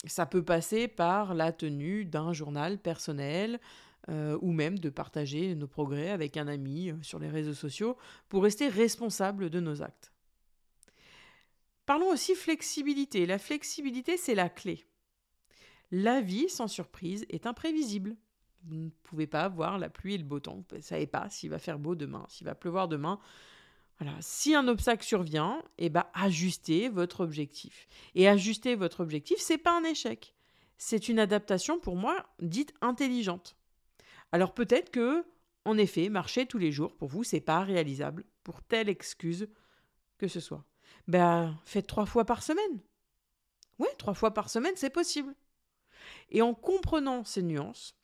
ça 0.06 0.26
peut 0.26 0.42
passer 0.42 0.88
par 0.88 1.34
la 1.34 1.52
tenue 1.52 2.06
d'un 2.06 2.32
journal 2.32 2.78
personnel 2.78 3.60
ou 4.08 4.50
même 4.50 4.78
de 4.78 4.88
partager 4.88 5.54
nos 5.54 5.68
progrès 5.68 6.10
avec 6.10 6.36
un 6.36 6.48
ami 6.48 6.92
sur 7.02 7.20
les 7.20 7.28
réseaux 7.28 7.54
sociaux 7.54 7.96
pour 8.28 8.42
rester 8.42 8.66
responsable 8.68 9.50
de 9.50 9.60
nos 9.60 9.82
actes. 9.82 10.10
Parlons 11.90 12.10
aussi 12.10 12.34
flexibilité. 12.34 13.26
La 13.26 13.38
flexibilité, 13.38 14.16
c'est 14.16 14.34
la 14.34 14.48
clé. 14.48 14.86
La 15.90 16.20
vie, 16.20 16.48
sans 16.48 16.68
surprise, 16.68 17.26
est 17.30 17.46
imprévisible. 17.46 18.16
Vous 18.64 18.74
ne 18.74 18.90
pouvez 19.02 19.26
pas 19.26 19.48
voir 19.48 19.78
la 19.78 19.88
pluie 19.88 20.14
et 20.14 20.18
le 20.18 20.24
beau 20.24 20.40
temps. 20.40 20.64
Vous 20.70 20.76
ne 20.76 20.82
savez 20.82 21.06
pas 21.06 21.28
s'il 21.30 21.50
va 21.50 21.58
faire 21.58 21.78
beau 21.78 21.94
demain, 21.94 22.24
s'il 22.28 22.46
va 22.46 22.54
pleuvoir 22.54 22.88
demain. 22.88 23.18
Si 24.20 24.54
un 24.54 24.66
obstacle 24.68 25.04
survient, 25.04 25.62
eh 25.76 25.90
ben, 25.90 26.06
ajustez 26.14 26.88
votre 26.88 27.20
objectif. 27.20 27.86
Et 28.14 28.28
ajuster 28.28 28.74
votre 28.74 29.00
objectif, 29.00 29.38
c'est 29.38 29.58
pas 29.58 29.76
un 29.76 29.84
échec. 29.84 30.34
C'est 30.78 31.10
une 31.10 31.18
adaptation 31.18 31.78
pour 31.78 31.96
moi 31.96 32.26
dite 32.40 32.72
intelligente. 32.80 33.56
Alors 34.32 34.54
peut-être 34.54 34.90
que, 34.90 35.24
en 35.66 35.76
effet, 35.76 36.08
marcher 36.08 36.46
tous 36.46 36.56
les 36.56 36.72
jours 36.72 36.96
pour 36.96 37.08
vous, 37.08 37.24
c'est 37.24 37.40
pas 37.40 37.62
réalisable 37.62 38.24
pour 38.42 38.62
telle 38.62 38.88
excuse 38.88 39.48
que 40.16 40.28
ce 40.28 40.40
soit. 40.40 40.64
Ben, 41.06 41.58
faites 41.66 41.86
trois 41.86 42.06
fois 42.06 42.24
par 42.24 42.42
semaine. 42.42 42.80
Oui, 43.78 43.88
trois 43.98 44.14
fois 44.14 44.32
par 44.32 44.48
semaine, 44.48 44.74
c'est 44.76 44.90
possible. 44.90 45.34
Et 46.30 46.40
en 46.40 46.54
comprenant 46.54 47.24
ces 47.24 47.42
nuances, 47.42 47.99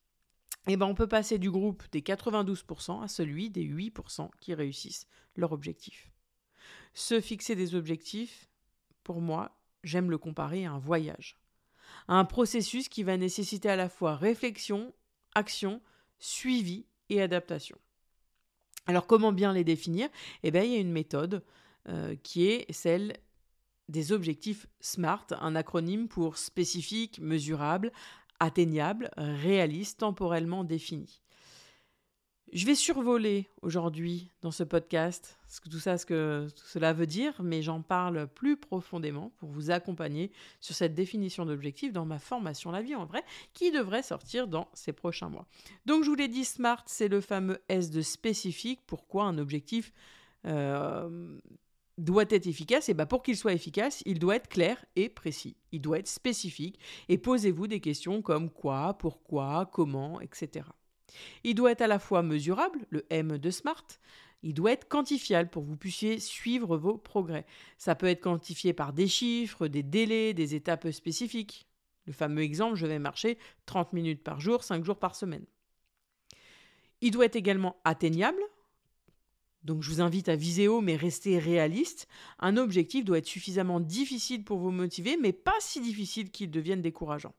eh 0.67 0.77
ben 0.77 0.87
on 0.87 0.95
peut 0.95 1.07
passer 1.07 1.39
du 1.39 1.51
groupe 1.51 1.85
des 1.93 2.01
92% 2.01 3.03
à 3.03 3.09
celui 3.09 3.51
des 3.51 3.65
8% 3.65 4.31
qui 4.41 4.55
réussissent 4.55 5.07
leur 5.37 5.53
objectif. 5.53 6.11
Se 6.95 7.21
fixer 7.21 7.55
des 7.55 7.75
objectifs, 7.75 8.49
pour 9.05 9.21
moi, 9.21 9.57
j'aime 9.85 10.11
le 10.11 10.19
comparer 10.19 10.65
à 10.65 10.73
un 10.73 10.79
voyage. 10.79 11.39
À 12.09 12.15
un 12.15 12.25
processus 12.25 12.89
qui 12.89 13.03
va 13.03 13.17
nécessiter 13.17 13.69
à 13.69 13.77
la 13.77 13.89
fois 13.89 14.17
réflexion, 14.17 14.93
action, 15.35 15.81
suivi 16.19 16.87
et 17.09 17.23
adaptation. 17.23 17.79
Alors 18.87 19.07
comment 19.07 19.33
bien 19.33 19.53
les 19.53 19.65
définir? 19.65 20.09
Eh 20.43 20.51
bien 20.51 20.63
il 20.63 20.73
y 20.73 20.77
a 20.77 20.81
une 20.81 20.93
méthode 20.93 21.45
euh, 21.89 22.17
qui 22.23 22.47
est 22.47 22.71
celle 22.73 23.17
des 23.89 24.13
objectifs 24.13 24.67
SMART, 24.81 25.27
un 25.41 25.55
acronyme 25.55 26.09
pour 26.09 26.39
spécifique, 26.39 27.21
mesurable, 27.21 27.93
atteignable, 28.41 29.11
réaliste, 29.17 30.01
temporellement 30.01 30.65
défini. 30.65 31.23
Je 32.53 32.65
vais 32.65 32.77
survoler 32.77 33.49
aujourd'hui 33.61 34.31
dans 34.41 34.53
ce 34.53 34.63
podcast 34.63 35.37
tout 35.71 35.79
ça, 35.79 35.99
ce 35.99 36.07
que 36.07 36.47
cela 36.65 36.93
veut 36.93 37.07
dire, 37.07 37.35
mais 37.43 37.63
j'en 37.63 37.83
parle 37.83 38.29
plus 38.29 38.57
profondément 38.57 39.33
pour 39.39 39.49
vous 39.49 39.71
accompagner 39.71 40.31
sur 40.61 40.75
cette 40.75 40.95
définition 40.95 41.45
d'objectif 41.45 41.93
dans 41.93 42.05
ma 42.05 42.19
formation 42.19 42.71
La 42.71 42.83
vie 42.83 42.95
en 42.95 43.05
vrai, 43.05 43.25
qui 43.53 43.71
devrait 43.71 44.03
sortir 44.03 44.47
dans 44.47 44.69
ces 44.75 44.93
prochains 44.93 45.29
mois. 45.29 45.47
Donc 45.87 46.05
je 46.05 46.11
vous 46.11 46.15
l'ai 46.15 46.29
dit, 46.29 46.45
SMART, 46.45 46.85
c'est 46.87 47.09
le 47.09 47.21
fameux 47.21 47.61
S 47.69 47.91
de 47.91 48.03
spécifique. 48.03 48.81
Pourquoi 48.87 49.25
un 49.25 49.39
objectif 49.39 49.93
euh, 50.47 51.39
doit 51.99 52.25
être 52.29 52.47
efficace, 52.47 52.89
et 52.89 52.95
bien 52.95 53.07
pour 53.07 53.23
qu'il 53.23 53.37
soit 53.37 53.55
efficace, 53.55 54.03
il 54.07 54.19
doit 54.19 54.37
être 54.37 54.49
clair 54.49 54.85
et 54.97 55.09
précis. 55.09 55.57
Il 55.73 55.81
doit 55.81 55.99
être 55.99 56.09
spécifique. 56.09 56.79
Et 57.09 57.19
posez-vous 57.19 57.67
des 57.67 57.81
questions 57.81 58.23
comme 58.23 58.51
quoi, 58.51 58.95
pourquoi, 58.99 59.69
comment, 59.73 60.21
etc. 60.21 60.67
Il 61.45 61.55
doit 61.55 61.73
être 61.73 61.83
à 61.83 61.87
la 61.87 61.99
fois 61.99 62.23
mesurable, 62.23 62.87
le 62.91 63.07
M 63.11 63.39
de 63.39 63.51
SMART, 63.51 63.87
il 64.43 64.55
doit 64.55 64.73
être 64.73 64.89
quantifiable 64.89 65.51
pour 65.51 65.65
que 65.65 65.69
vous 65.69 65.77
puissiez 65.77 66.21
suivre 66.21 66.77
vos 66.77 66.99
progrès. 66.99 67.47
Ça 67.79 67.95
peut 67.95 68.07
être 68.07 68.21
quantifié 68.21 68.73
par 68.73 68.93
des 68.93 69.09
chiffres, 69.09 69.67
des 69.67 69.83
délais, 69.83 70.35
des 70.35 70.55
étapes 70.55 70.91
spécifiques. 70.91 71.67
Le 72.07 72.13
fameux 72.13 72.43
exemple, 72.43 72.77
je 72.77 72.87
vais 72.87 72.99
marcher 72.99 73.39
30 73.67 73.93
minutes 73.93 74.23
par 74.23 74.41
jour, 74.41 74.63
5 74.63 74.85
jours 74.85 74.99
par 74.99 75.17
semaine. 75.17 75.45
Il 77.01 77.11
doit 77.11 77.25
être 77.25 77.37
également 77.37 77.77
atteignable, 77.85 78.41
donc 79.67 79.83
je 79.83 79.91
vous 79.91 80.01
invite 80.01 80.29
à 80.29 80.37
viser 80.37 80.69
haut 80.69 80.81
mais 80.81 80.97
rester 80.97 81.39
réaliste. 81.39 82.07
Un 82.39 82.57
objectif 82.57 83.05
doit 83.05 83.19
être 83.19 83.27
suffisamment 83.27 83.81
difficile 83.81 84.45
pour 84.45 84.59
vous 84.59 84.71
motiver, 84.71 85.19
mais 85.21 85.33
pas 85.33 85.57
si 85.61 85.81
difficile 85.81 86.31
qu'il 86.31 86.51
devienne 86.51 86.81
décourageant. 86.81 87.35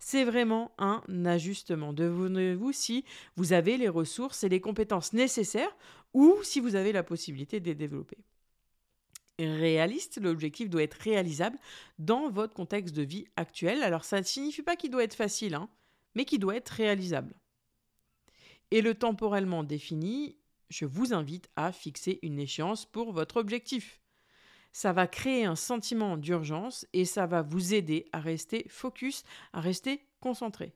C'est 0.00 0.24
vraiment 0.24 0.72
un 0.78 1.02
ajustement. 1.24 1.92
Devenez-vous 1.92 2.72
si 2.72 3.04
vous 3.36 3.52
avez 3.52 3.76
les 3.76 3.88
ressources 3.88 4.42
et 4.42 4.48
les 4.48 4.60
compétences 4.60 5.12
nécessaires 5.12 5.74
ou 6.14 6.34
si 6.42 6.58
vous 6.58 6.74
avez 6.74 6.92
la 6.92 7.04
possibilité 7.04 7.60
de 7.60 7.66
les 7.66 7.76
développer. 7.76 8.18
Réaliste, 9.38 10.20
l'objectif 10.20 10.68
doit 10.68 10.82
être 10.82 10.94
réalisable 10.94 11.58
dans 12.00 12.28
votre 12.28 12.54
contexte 12.54 12.96
de 12.96 13.02
vie 13.02 13.26
actuel. 13.36 13.84
Alors 13.84 14.04
ça 14.04 14.18
ne 14.18 14.24
signifie 14.24 14.62
pas 14.62 14.74
qu'il 14.74 14.90
doit 14.90 15.04
être 15.04 15.14
facile, 15.14 15.54
hein, 15.54 15.68
mais 16.16 16.24
qu'il 16.24 16.40
doit 16.40 16.56
être 16.56 16.70
réalisable. 16.70 17.36
Et 18.72 18.82
le 18.82 18.94
temporellement 18.94 19.62
défini, 19.62 20.36
je 20.68 20.84
vous 20.84 21.14
invite 21.14 21.50
à 21.56 21.72
fixer 21.72 22.18
une 22.22 22.38
échéance 22.38 22.84
pour 22.86 23.12
votre 23.12 23.36
objectif. 23.36 24.00
Ça 24.72 24.92
va 24.92 25.06
créer 25.06 25.44
un 25.44 25.56
sentiment 25.56 26.16
d'urgence 26.16 26.86
et 26.92 27.04
ça 27.04 27.26
va 27.26 27.42
vous 27.42 27.74
aider 27.74 28.06
à 28.12 28.20
rester 28.20 28.66
focus, 28.68 29.24
à 29.52 29.60
rester 29.60 30.06
concentré. 30.20 30.74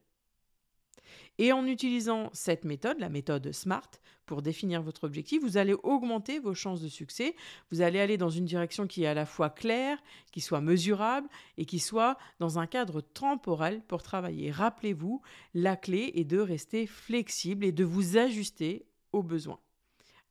Et 1.37 1.51
en 1.51 1.65
utilisant 1.65 2.29
cette 2.33 2.65
méthode, 2.65 2.99
la 2.99 3.09
méthode 3.09 3.51
SMART, 3.51 3.89
pour 4.25 4.41
définir 4.41 4.81
votre 4.81 5.03
objectif, 5.03 5.41
vous 5.41 5.57
allez 5.57 5.75
augmenter 5.83 6.39
vos 6.39 6.53
chances 6.53 6.81
de 6.81 6.87
succès. 6.87 7.35
Vous 7.71 7.81
allez 7.81 7.99
aller 7.99 8.17
dans 8.17 8.29
une 8.29 8.45
direction 8.45 8.87
qui 8.87 9.03
est 9.03 9.07
à 9.07 9.13
la 9.13 9.25
fois 9.25 9.49
claire, 9.49 10.01
qui 10.31 10.41
soit 10.41 10.61
mesurable 10.61 11.27
et 11.57 11.65
qui 11.65 11.79
soit 11.79 12.17
dans 12.39 12.57
un 12.57 12.67
cadre 12.67 13.01
temporel 13.01 13.81
pour 13.87 14.01
travailler. 14.01 14.49
Rappelez-vous, 14.49 15.21
la 15.53 15.75
clé 15.75 16.11
est 16.15 16.23
de 16.23 16.39
rester 16.39 16.87
flexible 16.87 17.65
et 17.65 17.71
de 17.71 17.83
vous 17.83 18.17
ajuster 18.17 18.85
aux 19.11 19.23
besoins 19.23 19.59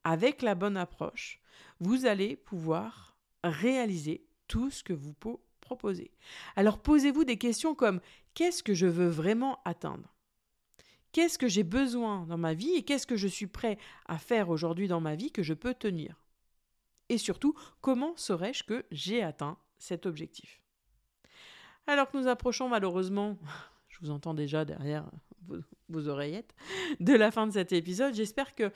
avec 0.04 0.42
la 0.42 0.54
bonne 0.54 0.76
approche, 0.76 1.40
vous 1.80 2.06
allez 2.06 2.36
pouvoir 2.36 3.16
réaliser 3.44 4.24
tout 4.48 4.70
ce 4.70 4.82
que 4.82 4.92
vous 4.92 5.14
proposez. 5.60 6.12
Alors 6.56 6.78
posez-vous 6.78 7.24
des 7.24 7.38
questions 7.38 7.74
comme 7.74 8.00
qu'est-ce 8.34 8.62
que 8.62 8.74
je 8.74 8.86
veux 8.86 9.08
vraiment 9.08 9.60
atteindre? 9.64 10.14
Qu'est-ce 11.12 11.38
que 11.38 11.48
j'ai 11.48 11.62
besoin 11.62 12.26
dans 12.26 12.38
ma 12.38 12.54
vie 12.54 12.74
et 12.74 12.84
qu'est-ce 12.84 13.06
que 13.06 13.16
je 13.16 13.28
suis 13.28 13.46
prêt 13.46 13.78
à 14.06 14.18
faire 14.18 14.48
aujourd'hui 14.48 14.88
dans 14.88 15.00
ma 15.00 15.14
vie 15.14 15.30
que 15.30 15.42
je 15.42 15.54
peux 15.54 15.74
tenir? 15.74 16.22
Et 17.08 17.18
surtout, 17.18 17.54
comment 17.82 18.16
saurais-je 18.16 18.64
que 18.64 18.86
j'ai 18.90 19.22
atteint 19.22 19.58
cet 19.78 20.06
objectif? 20.06 20.62
Alors 21.86 22.10
que 22.10 22.16
nous 22.16 22.28
approchons 22.28 22.68
malheureusement, 22.68 23.36
je 23.88 23.98
vous 24.00 24.10
entends 24.10 24.34
déjà 24.34 24.64
derrière 24.64 25.10
vos, 25.46 25.58
vos 25.88 26.08
oreillettes, 26.08 26.54
de 27.00 27.12
la 27.12 27.30
fin 27.30 27.46
de 27.46 27.52
cet 27.52 27.72
épisode, 27.72 28.14
j'espère 28.14 28.54
que 28.54 28.72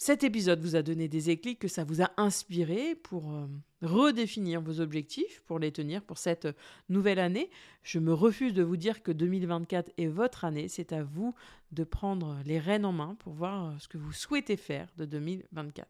cet 0.00 0.22
épisode 0.22 0.60
vous 0.60 0.76
a 0.76 0.82
donné 0.82 1.08
des 1.08 1.28
éclics, 1.28 1.58
que 1.58 1.66
ça 1.66 1.82
vous 1.82 2.00
a 2.02 2.12
inspiré 2.16 2.94
pour 2.94 3.34
euh, 3.34 3.48
redéfinir 3.82 4.60
vos 4.60 4.80
objectifs, 4.80 5.42
pour 5.44 5.58
les 5.58 5.72
tenir 5.72 6.02
pour 6.02 6.18
cette 6.18 6.44
euh, 6.44 6.52
nouvelle 6.88 7.18
année. 7.18 7.50
Je 7.82 7.98
me 7.98 8.14
refuse 8.14 8.54
de 8.54 8.62
vous 8.62 8.76
dire 8.76 9.02
que 9.02 9.10
2024 9.10 9.90
est 9.98 10.06
votre 10.06 10.44
année. 10.44 10.68
C'est 10.68 10.92
à 10.92 11.02
vous 11.02 11.34
de 11.72 11.82
prendre 11.82 12.38
les 12.46 12.60
rênes 12.60 12.84
en 12.84 12.92
main 12.92 13.16
pour 13.18 13.32
voir 13.32 13.66
euh, 13.66 13.72
ce 13.80 13.88
que 13.88 13.98
vous 13.98 14.12
souhaitez 14.12 14.56
faire 14.56 14.86
de 14.98 15.04
2024. 15.04 15.88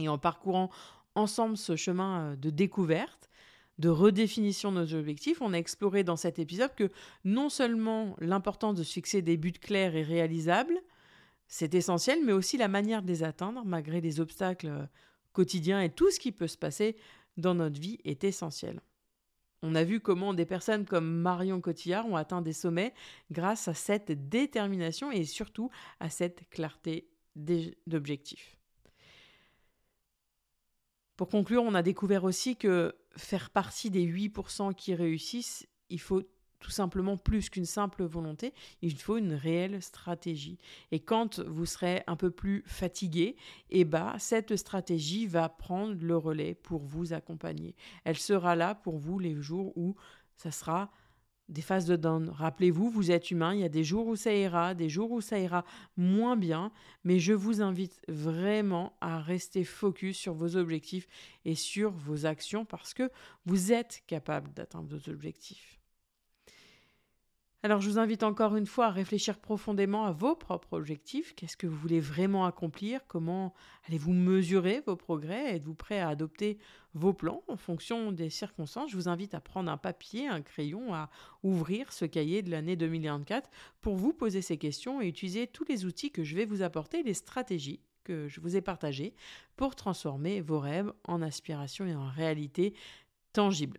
Et 0.00 0.08
en 0.08 0.18
parcourant 0.18 0.68
ensemble 1.14 1.56
ce 1.56 1.76
chemin 1.76 2.34
de 2.34 2.50
découverte, 2.50 3.30
de 3.78 3.88
redéfinition 3.88 4.72
de 4.72 4.80
nos 4.80 4.94
objectifs, 4.94 5.40
on 5.40 5.52
a 5.52 5.58
exploré 5.58 6.02
dans 6.02 6.16
cet 6.16 6.40
épisode 6.40 6.74
que 6.74 6.90
non 7.24 7.50
seulement 7.50 8.16
l'importance 8.18 8.76
de 8.78 8.82
fixer 8.82 9.22
des 9.22 9.36
buts 9.36 9.52
clairs 9.52 9.94
et 9.94 10.02
réalisables, 10.02 10.82
c'est 11.54 11.74
essentiel, 11.74 12.24
mais 12.24 12.32
aussi 12.32 12.56
la 12.56 12.66
manière 12.66 13.02
de 13.02 13.08
les 13.08 13.24
atteindre, 13.24 13.62
malgré 13.66 14.00
les 14.00 14.20
obstacles 14.20 14.68
euh, 14.68 14.86
quotidiens 15.34 15.82
et 15.82 15.90
tout 15.90 16.10
ce 16.10 16.18
qui 16.18 16.32
peut 16.32 16.46
se 16.46 16.56
passer 16.56 16.96
dans 17.36 17.54
notre 17.54 17.78
vie 17.78 17.98
est 18.04 18.24
essentiel. 18.24 18.80
On 19.60 19.74
a 19.74 19.84
vu 19.84 20.00
comment 20.00 20.32
des 20.32 20.46
personnes 20.46 20.86
comme 20.86 21.06
Marion 21.06 21.60
Cotillard 21.60 22.06
ont 22.06 22.16
atteint 22.16 22.40
des 22.40 22.54
sommets 22.54 22.94
grâce 23.30 23.68
à 23.68 23.74
cette 23.74 24.30
détermination 24.30 25.12
et 25.12 25.26
surtout 25.26 25.70
à 26.00 26.08
cette 26.08 26.48
clarté 26.48 27.10
d'objectifs. 27.36 28.56
Pour 31.18 31.28
conclure, 31.28 31.64
on 31.64 31.74
a 31.74 31.82
découvert 31.82 32.24
aussi 32.24 32.56
que 32.56 32.96
faire 33.18 33.50
partie 33.50 33.90
des 33.90 34.06
8% 34.06 34.74
qui 34.74 34.94
réussissent, 34.94 35.68
il 35.90 36.00
faut 36.00 36.22
tout 36.62 36.70
simplement 36.70 37.16
plus 37.16 37.50
qu'une 37.50 37.66
simple 37.66 38.04
volonté, 38.04 38.54
il 38.80 38.96
faut 38.96 39.18
une 39.18 39.34
réelle 39.34 39.82
stratégie. 39.82 40.58
Et 40.92 41.00
quand 41.00 41.40
vous 41.40 41.66
serez 41.66 42.04
un 42.06 42.16
peu 42.16 42.30
plus 42.30 42.62
fatigué, 42.66 43.36
eh 43.70 43.84
ben, 43.84 44.14
cette 44.18 44.56
stratégie 44.56 45.26
va 45.26 45.48
prendre 45.48 45.96
le 46.00 46.16
relais 46.16 46.54
pour 46.54 46.82
vous 46.84 47.12
accompagner. 47.12 47.74
Elle 48.04 48.16
sera 48.16 48.54
là 48.54 48.76
pour 48.76 48.96
vous 48.96 49.18
les 49.18 49.34
jours 49.34 49.76
où 49.76 49.96
ça 50.36 50.52
sera 50.52 50.90
des 51.48 51.62
phases 51.62 51.86
de 51.86 51.96
down. 51.96 52.30
Rappelez-vous, 52.30 52.90
vous 52.90 53.10
êtes 53.10 53.32
humain, 53.32 53.54
il 53.54 53.60
y 53.60 53.64
a 53.64 53.68
des 53.68 53.84
jours 53.84 54.06
où 54.06 54.14
ça 54.14 54.32
ira, 54.32 54.74
des 54.74 54.88
jours 54.88 55.10
où 55.10 55.20
ça 55.20 55.38
ira 55.38 55.64
moins 55.96 56.36
bien, 56.36 56.70
mais 57.02 57.18
je 57.18 57.32
vous 57.32 57.60
invite 57.60 58.00
vraiment 58.06 58.96
à 59.00 59.20
rester 59.20 59.64
focus 59.64 60.16
sur 60.16 60.34
vos 60.34 60.56
objectifs 60.56 61.08
et 61.44 61.56
sur 61.56 61.90
vos 61.90 62.24
actions 62.24 62.64
parce 62.64 62.94
que 62.94 63.10
vous 63.44 63.72
êtes 63.72 64.04
capable 64.06 64.52
d'atteindre 64.52 64.96
vos 64.96 65.10
objectifs. 65.10 65.81
Alors 67.64 67.80
je 67.80 67.88
vous 67.88 68.00
invite 68.00 68.24
encore 68.24 68.56
une 68.56 68.66
fois 68.66 68.86
à 68.86 68.90
réfléchir 68.90 69.38
profondément 69.38 70.04
à 70.04 70.10
vos 70.10 70.34
propres 70.34 70.76
objectifs. 70.76 71.32
Qu'est-ce 71.36 71.56
que 71.56 71.68
vous 71.68 71.76
voulez 71.76 72.00
vraiment 72.00 72.44
accomplir? 72.44 73.06
Comment 73.06 73.54
allez-vous 73.86 74.12
mesurer 74.12 74.82
vos 74.84 74.96
progrès? 74.96 75.54
Êtes-vous 75.54 75.76
prêt 75.76 76.00
à 76.00 76.08
adopter 76.08 76.58
vos 76.94 77.12
plans 77.12 77.44
en 77.46 77.56
fonction 77.56 78.10
des 78.10 78.30
circonstances? 78.30 78.90
Je 78.90 78.96
vous 78.96 79.08
invite 79.08 79.34
à 79.34 79.40
prendre 79.40 79.70
un 79.70 79.76
papier, 79.76 80.26
un 80.26 80.42
crayon, 80.42 80.92
à 80.92 81.08
ouvrir 81.44 81.92
ce 81.92 82.04
cahier 82.04 82.42
de 82.42 82.50
l'année 82.50 82.74
2024 82.74 83.48
pour 83.80 83.94
vous 83.94 84.12
poser 84.12 84.42
ces 84.42 84.56
questions 84.56 85.00
et 85.00 85.06
utiliser 85.06 85.46
tous 85.46 85.64
les 85.68 85.84
outils 85.84 86.10
que 86.10 86.24
je 86.24 86.34
vais 86.34 86.44
vous 86.44 86.62
apporter, 86.62 87.04
les 87.04 87.14
stratégies 87.14 87.78
que 88.02 88.26
je 88.26 88.40
vous 88.40 88.56
ai 88.56 88.60
partagées 88.60 89.14
pour 89.54 89.76
transformer 89.76 90.40
vos 90.40 90.58
rêves 90.58 90.92
en 91.04 91.22
aspirations 91.22 91.86
et 91.86 91.94
en 91.94 92.08
réalité 92.08 92.74
tangible. 93.32 93.78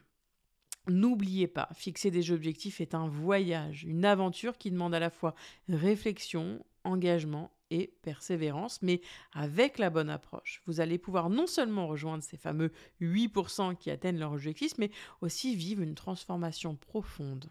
N'oubliez 0.87 1.47
pas, 1.47 1.69
fixer 1.73 2.11
des 2.11 2.31
objectifs 2.31 2.81
est 2.81 2.93
un 2.93 3.07
voyage, 3.07 3.85
une 3.85 4.03
aventure 4.03 4.57
qui 4.57 4.69
demande 4.69 4.93
à 4.93 4.99
la 4.99 5.09
fois 5.09 5.33
réflexion, 5.69 6.65
engagement 6.83 7.51
et 7.71 7.93
persévérance, 8.01 8.81
mais 8.81 8.99
avec 9.31 9.77
la 9.77 9.89
bonne 9.89 10.09
approche, 10.09 10.61
vous 10.65 10.81
allez 10.81 10.97
pouvoir 10.97 11.29
non 11.29 11.47
seulement 11.47 11.87
rejoindre 11.87 12.23
ces 12.23 12.35
fameux 12.35 12.71
8% 13.01 13.77
qui 13.77 13.91
atteignent 13.91 14.19
leur 14.19 14.33
objectif, 14.33 14.73
mais 14.77 14.91
aussi 15.21 15.55
vivre 15.55 15.81
une 15.81 15.95
transformation 15.95 16.75
profonde 16.75 17.49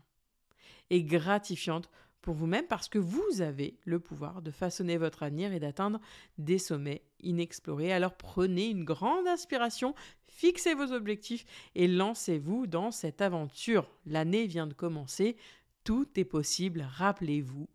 et 0.91 1.03
gratifiante 1.03 1.89
pour 2.23 2.35
vous-même 2.35 2.67
parce 2.67 2.89
que 2.89 2.99
vous 2.99 3.43
avez 3.43 3.77
le 3.85 4.01
pouvoir 4.01 4.41
de 4.41 4.51
façonner 4.51 4.97
votre 4.97 5.23
avenir 5.25 5.53
et 5.53 5.61
d'atteindre 5.61 6.01
des 6.39 6.59
sommets 6.59 7.03
inexplorés. 7.21 7.93
Alors 7.93 8.15
prenez 8.15 8.69
une 8.69 8.85
grande 8.85 9.27
inspiration, 9.27 9.95
fixez 10.27 10.75
vos 10.75 10.93
objectifs 10.93 11.45
et 11.75 11.89
lancez-vous 11.89 12.67
dans 12.67 12.91
cette 12.91 13.21
aventure. 13.21 13.91
L'année 14.07 14.47
vient 14.47 14.67
de 14.67 14.75
commencer, 14.75 15.37
tout 15.85 16.09
est 16.17 16.25
possible, 16.25 16.87
rappelez-vous 16.89 17.69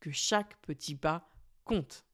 que 0.00 0.12
chaque 0.12 0.56
petit 0.62 0.94
pas 0.94 1.28
compte. 1.64 2.07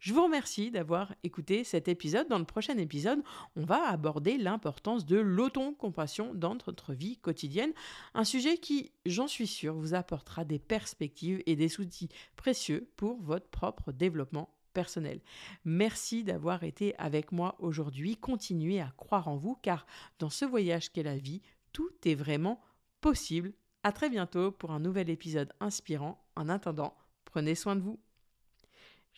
Je 0.00 0.12
vous 0.12 0.24
remercie 0.24 0.70
d'avoir 0.70 1.14
écouté 1.22 1.64
cet 1.64 1.88
épisode. 1.88 2.28
Dans 2.28 2.38
le 2.38 2.44
prochain 2.44 2.76
épisode, 2.78 3.22
on 3.56 3.64
va 3.64 3.88
aborder 3.88 4.38
l'importance 4.38 5.06
de 5.06 5.16
l'autocompassion 5.16 6.34
dans 6.34 6.56
notre 6.66 6.92
vie 6.94 7.16
quotidienne, 7.16 7.72
un 8.14 8.24
sujet 8.24 8.58
qui, 8.58 8.92
j'en 9.06 9.26
suis 9.26 9.46
sûr, 9.46 9.74
vous 9.74 9.94
apportera 9.94 10.44
des 10.44 10.58
perspectives 10.58 11.42
et 11.46 11.56
des 11.56 11.80
outils 11.80 12.08
précieux 12.36 12.90
pour 12.96 13.20
votre 13.20 13.48
propre 13.48 13.92
développement 13.92 14.54
personnel. 14.72 15.20
Merci 15.64 16.24
d'avoir 16.24 16.62
été 16.62 16.94
avec 16.98 17.32
moi 17.32 17.56
aujourd'hui. 17.58 18.16
Continuez 18.16 18.80
à 18.80 18.92
croire 18.96 19.28
en 19.28 19.36
vous 19.36 19.56
car 19.56 19.86
dans 20.18 20.30
ce 20.30 20.44
voyage 20.44 20.92
qu'est 20.92 21.02
la 21.02 21.16
vie, 21.16 21.42
tout 21.72 21.90
est 22.04 22.14
vraiment 22.14 22.60
possible. 23.00 23.52
À 23.82 23.92
très 23.92 24.10
bientôt 24.10 24.50
pour 24.50 24.72
un 24.72 24.80
nouvel 24.80 25.10
épisode 25.10 25.52
inspirant. 25.60 26.24
En 26.36 26.48
attendant, 26.48 26.96
prenez 27.24 27.54
soin 27.54 27.76
de 27.76 27.80
vous. 27.80 27.98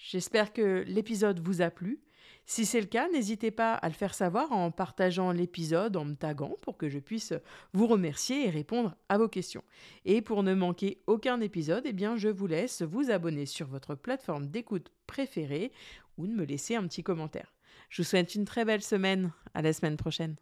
J'espère 0.03 0.53
que 0.53 0.83
l'épisode 0.87 1.41
vous 1.41 1.61
a 1.61 1.71
plu. 1.71 2.01
Si 2.47 2.65
c'est 2.65 2.81
le 2.81 2.87
cas, 2.87 3.09
n'hésitez 3.11 3.51
pas 3.51 3.75
à 3.75 3.89
le 3.89 3.95
faire 3.95 4.15
savoir 4.15 4.51
en 4.51 4.71
partageant 4.71 5.31
l'épisode, 5.31 5.97
en 5.97 6.05
me 6.05 6.15
taguant 6.15 6.57
pour 6.63 6.79
que 6.79 6.89
je 6.89 6.99
puisse 6.99 7.35
vous 7.75 7.87
remercier 7.87 8.47
et 8.47 8.51
répondre 8.51 8.97
à 9.09 9.19
vos 9.19 9.29
questions. 9.29 9.63
Et 10.07 10.23
pour 10.23 10.43
ne 10.43 10.55
manquer 10.55 11.03
aucun 11.07 11.41
épisode, 11.41 11.85
eh 11.87 11.93
bien, 11.93 12.17
je 12.17 12.29
vous 12.29 12.47
laisse 12.47 12.83
vous 12.83 13.11
abonner 13.11 13.47
sur 13.47 13.67
votre 13.67 13.95
plateforme 13.95 14.47
d'écoute 14.47 14.91
préférée 15.07 15.71
ou 16.17 16.27
de 16.27 16.33
me 16.33 16.45
laisser 16.45 16.75
un 16.75 16.87
petit 16.87 17.03
commentaire. 17.03 17.53
Je 17.91 18.03
vous 18.03 18.09
souhaite 18.09 18.35
une 18.35 18.47
très 18.47 18.65
belle 18.65 18.83
semaine. 18.83 19.33
À 19.53 19.63
la 19.63 19.73
semaine 19.73 19.97
prochaine. 19.97 20.37